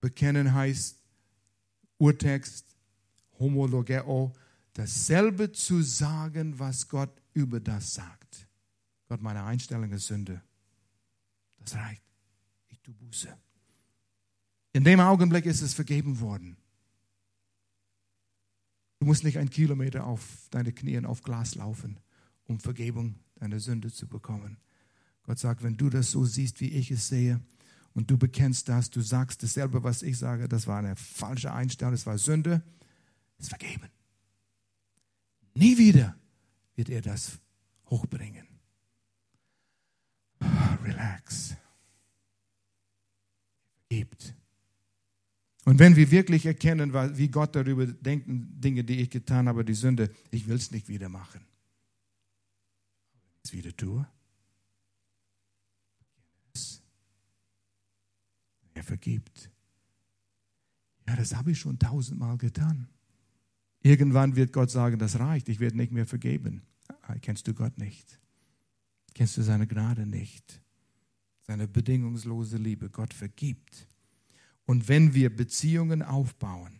[0.00, 0.98] Bekennen heißt
[1.98, 2.76] Urtext,
[3.38, 4.32] homologeo,
[4.72, 8.48] dasselbe zu sagen, was Gott über das sagt.
[9.08, 10.42] Gott, meine Einstellung ist Sünde.
[11.58, 12.02] Das reicht.
[12.68, 13.36] Ich tue Buße.
[14.74, 16.56] In dem Augenblick ist es vergeben worden.
[18.98, 22.00] Du musst nicht einen Kilometer auf deine Knien auf Glas laufen,
[22.46, 24.58] um Vergebung deiner Sünde zu bekommen.
[25.22, 27.40] Gott sagt, wenn du das so siehst, wie ich es sehe,
[27.92, 31.92] und du bekennst das, du sagst dasselbe, was ich sage, das war eine falsche Einstellung,
[31.94, 32.60] das war Sünde,
[33.38, 33.88] ist vergeben.
[35.54, 36.16] Nie wieder
[36.74, 37.38] wird er das
[37.86, 38.48] hochbringen.
[40.82, 41.54] Relax.
[43.86, 44.34] Vergebt.
[45.64, 49.74] Und wenn wir wirklich erkennen, wie Gott darüber denkt, Dinge, die ich getan habe, die
[49.74, 51.40] Sünde, ich will es nicht wieder machen.
[53.42, 54.06] Es wieder tue,
[58.74, 59.50] er vergibt.
[61.06, 62.88] Ja, das habe ich schon tausendmal getan.
[63.80, 66.62] Irgendwann wird Gott sagen, das reicht, ich werde nicht mehr vergeben.
[67.02, 68.18] Ah, kennst du Gott nicht?
[69.14, 70.62] Kennst du seine Gnade nicht?
[71.42, 72.88] Seine bedingungslose Liebe.
[72.88, 73.86] Gott vergibt.
[74.66, 76.78] Und wenn wir Beziehungen aufbauen,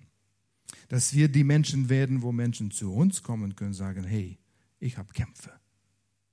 [0.88, 4.38] dass wir die Menschen werden, wo Menschen zu uns kommen können, sagen, hey,
[4.78, 5.52] ich habe Kämpfe.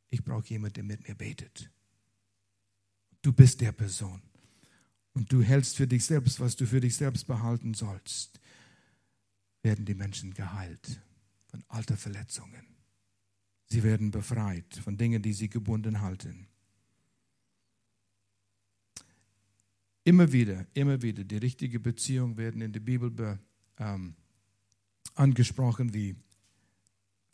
[0.10, 1.72] Ich brauche jemanden, der mit mir betet.
[3.22, 4.22] Du bist der Person.
[5.14, 8.39] Und du hältst für dich selbst, was du für dich selbst behalten sollst.
[9.62, 11.02] Werden die Menschen geheilt
[11.47, 12.66] von alter Verletzungen.
[13.68, 16.47] Sie werden befreit von Dingen, die sie gebunden halten.
[20.04, 23.39] Immer wieder, immer wieder, die richtige Beziehung werden in der Bibel
[23.78, 24.16] ähm,
[25.16, 26.16] angesprochen wie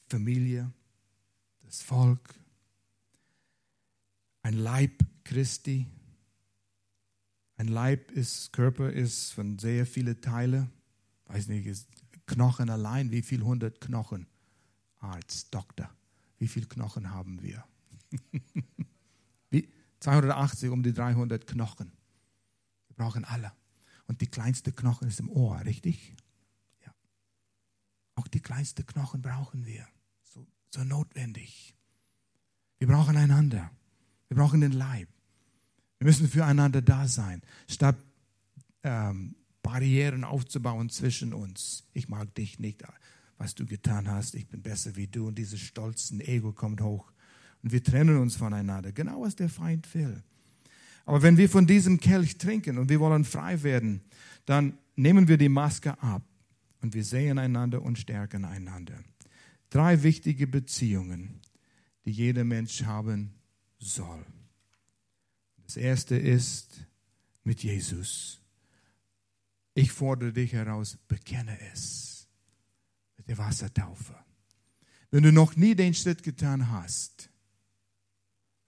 [0.08, 0.72] Familie,
[1.64, 2.36] das Volk,
[4.42, 5.86] ein Leib Christi.
[7.58, 10.70] Ein Leib ist, Körper ist von sehr vielen Teilen.
[11.26, 11.90] Weiß nicht, ist
[12.28, 14.26] Knochen allein, wie viel hundert Knochen?
[15.00, 15.90] Arzt, Doktor,
[16.38, 17.66] wie viele Knochen haben wir?
[19.50, 19.68] wie?
[20.00, 21.92] 280 um die 300 Knochen.
[22.98, 23.54] Brauchen alle.
[24.08, 26.16] Und die kleinste Knochen ist im Ohr, richtig?
[26.86, 26.94] Ja.
[28.16, 29.88] Auch die kleinste Knochen brauchen wir.
[30.24, 31.76] So, so notwendig.
[32.80, 33.72] Wir brauchen einander.
[34.28, 35.08] Wir brauchen den Leib.
[36.00, 37.98] Wir müssen füreinander da sein, statt
[38.84, 41.84] ähm, Barrieren aufzubauen zwischen uns.
[41.94, 42.84] Ich mag dich nicht,
[43.38, 44.36] was du getan hast.
[44.36, 45.28] Ich bin besser wie du.
[45.28, 47.12] Und dieses stolzen Ego kommt hoch.
[47.64, 48.92] Und wir trennen uns voneinander.
[48.92, 50.24] Genau was der Feind will.
[51.08, 54.02] Aber wenn wir von diesem Kelch trinken und wir wollen frei werden,
[54.46, 56.22] dann nehmen wir die Maske ab
[56.82, 59.02] und wir sehen einander und stärken einander.
[59.70, 61.40] Drei wichtige Beziehungen,
[62.04, 63.34] die jeder Mensch haben
[63.80, 64.26] soll.
[65.64, 66.86] Das erste ist
[67.46, 68.42] mit Jesus.
[69.76, 72.28] Ich fordere dich heraus, bekenne es
[73.16, 74.14] mit der Wassertaufe.
[75.10, 77.30] Wenn du noch nie den Schritt getan hast,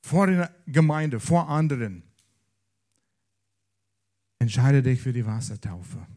[0.01, 2.03] vor der Gemeinde, vor anderen,
[4.39, 6.07] entscheide dich für die Wassertaufe.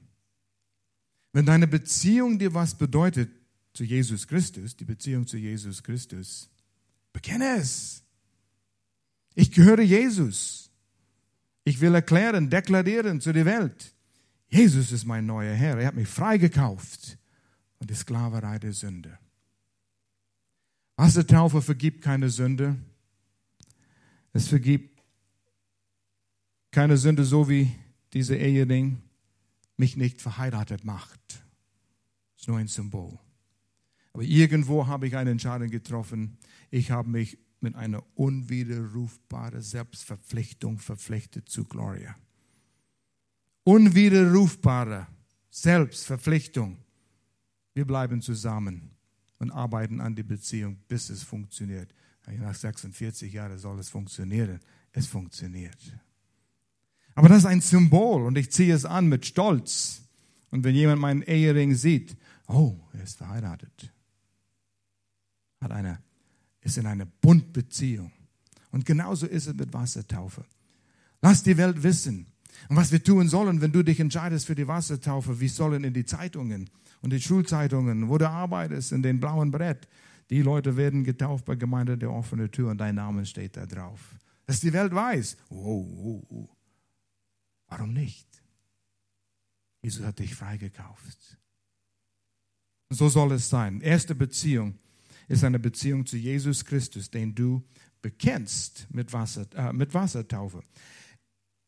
[1.32, 3.30] Wenn deine Beziehung dir was bedeutet
[3.72, 6.48] zu Jesus Christus, die Beziehung zu Jesus Christus,
[7.12, 8.02] bekenne es.
[9.34, 10.70] Ich gehöre Jesus.
[11.64, 13.94] Ich will erklären, deklarieren zu der Welt.
[14.48, 15.78] Jesus ist mein neuer Herr.
[15.78, 17.18] Er hat mich freigekauft
[17.78, 19.18] von der Sklaverei der Sünde.
[20.96, 22.76] Wassertaufe vergibt keine Sünde.
[24.34, 25.02] Es vergibt
[26.70, 27.72] keine Sünde, so wie
[28.12, 29.02] dieser Ehering
[29.76, 31.44] mich nicht verheiratet macht.
[32.36, 33.18] Ist nur ein Symbol.
[34.12, 36.38] Aber irgendwo habe ich eine Entscheidung getroffen.
[36.70, 42.14] Ich habe mich mit einer unwiderrufbaren Selbstverpflichtung verpflichtet zu Gloria.
[43.64, 45.06] Unwiderrufbare
[45.50, 46.78] Selbstverpflichtung.
[47.74, 48.90] Wir bleiben zusammen
[49.38, 51.94] und arbeiten an die Beziehung, bis es funktioniert.
[52.26, 54.60] Nach 46 Jahren soll es funktionieren.
[54.92, 55.78] Es funktioniert.
[57.14, 60.02] Aber das ist ein Symbol und ich ziehe es an mit Stolz.
[60.50, 63.92] Und wenn jemand meinen Ehering sieht, oh, er ist verheiratet,
[65.60, 65.98] hat eine,
[66.60, 68.12] ist in einer Bundbeziehung.
[68.70, 70.44] Und genauso ist es mit Wassertaufe.
[71.20, 72.26] Lass die Welt wissen.
[72.68, 75.94] Und was wir tun sollen, wenn du dich entscheidest für die Wassertaufe, wie sollen in
[75.94, 79.88] die Zeitungen und die Schulzeitungen, wo du arbeitest, in den blauen Brett,
[80.30, 84.14] die Leute werden getauft bei Gemeinde der offene Tür und dein Name steht da drauf.
[84.46, 86.48] Dass die Welt weiß, oh, oh, oh.
[87.72, 88.28] Warum nicht?
[89.80, 91.38] Jesus hat dich freigekauft.
[92.90, 93.80] So soll es sein.
[93.80, 94.78] Erste Beziehung
[95.26, 97.66] ist eine Beziehung zu Jesus Christus, den du
[98.02, 100.62] bekennst mit, Wasser, äh, mit Wassertaufe.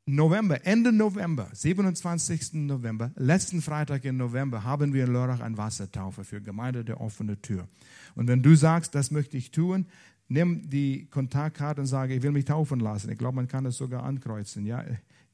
[0.05, 2.67] November, Ende November, 27.
[2.67, 7.41] November, letzten Freitag im November, haben wir in Lörrach eine Wassertaufe für Gemeinde der offene
[7.41, 7.67] Tür.
[8.15, 9.87] Und wenn du sagst, das möchte ich tun,
[10.29, 13.11] nimm die Kontaktkarte und sage, ich will mich taufen lassen.
[13.11, 14.67] Ich glaube, man kann das sogar ankreuzen.
[14.67, 14.85] Ja,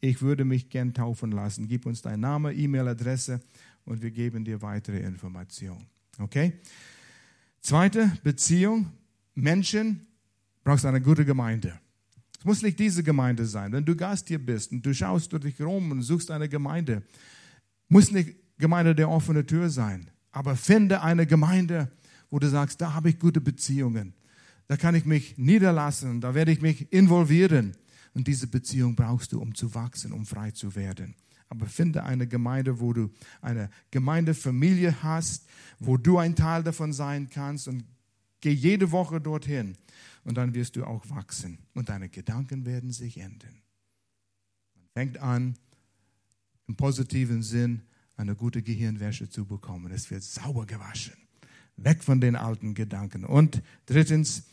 [0.01, 1.69] ich würde mich gern taufen lassen.
[1.69, 3.41] Gib uns deinen Namen, E-Mail-Adresse
[3.85, 5.87] und wir geben dir weitere Informationen.
[6.19, 6.55] Okay?
[7.61, 8.91] Zweite Beziehung.
[9.35, 10.07] Menschen
[10.65, 11.79] brauchst eine gute Gemeinde.
[12.39, 13.73] Es muss nicht diese Gemeinde sein.
[13.73, 17.03] Wenn du Gast hier bist und du schaust durch dich rum und suchst eine Gemeinde,
[17.89, 20.11] muss nicht Gemeinde der offenen Tür sein.
[20.33, 21.91] Aber finde eine Gemeinde,
[22.31, 24.15] wo du sagst, da habe ich gute Beziehungen.
[24.69, 27.73] Da kann ich mich niederlassen, da werde ich mich involvieren.
[28.15, 31.15] Und diese Beziehung brauchst du, um zu wachsen, um frei zu werden.
[31.49, 35.49] Aber finde eine Gemeinde, wo du eine Gemeindefamilie hast,
[35.79, 37.85] wo du ein Teil davon sein kannst und
[38.41, 39.77] geh jede Woche dorthin.
[40.25, 43.63] Und dann wirst du auch wachsen und deine Gedanken werden sich ändern.
[44.75, 45.57] Man fängt an,
[46.69, 47.83] im positiven Sinn
[48.17, 49.91] eine gute Gehirnwäsche zu bekommen.
[49.91, 51.15] Es wird sauber gewaschen.
[51.77, 53.25] Weg von den alten Gedanken.
[53.25, 54.45] Und drittens,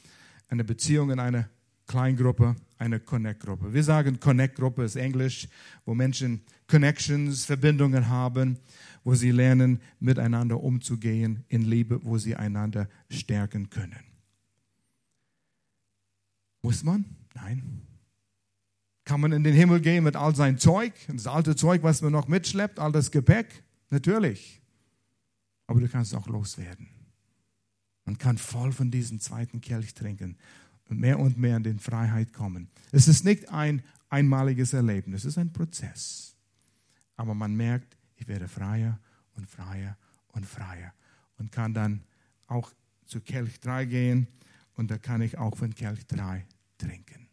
[0.47, 1.49] eine Beziehung in eine
[1.87, 3.73] Kleingruppe, eine Connect-Gruppe.
[3.73, 5.47] Wir sagen Connect-Gruppe ist Englisch,
[5.85, 8.59] wo Menschen Connections, Verbindungen haben,
[9.03, 14.03] wo sie lernen, miteinander umzugehen in Liebe, wo sie einander stärken können.
[16.61, 17.05] Muss man?
[17.33, 17.81] Nein.
[19.05, 22.11] Kann man in den Himmel gehen mit all sein Zeug, das alte Zeug, was man
[22.11, 23.63] noch mitschleppt, all das Gepäck?
[23.89, 24.61] Natürlich.
[25.67, 26.89] Aber du kannst auch loswerden.
[28.03, 30.37] Man kann voll von diesem zweiten Kelch trinken
[30.89, 32.69] mehr und mehr in die Freiheit kommen.
[32.91, 36.35] Es ist nicht ein einmaliges Erlebnis, es ist ein Prozess.
[37.15, 38.99] Aber man merkt, ich werde freier
[39.35, 39.97] und freier
[40.29, 40.93] und freier
[41.37, 42.03] und kann dann
[42.47, 42.71] auch
[43.05, 44.27] zu Kelch 3 gehen
[44.75, 46.45] und da kann ich auch von Kelch 3
[46.77, 47.26] trinken.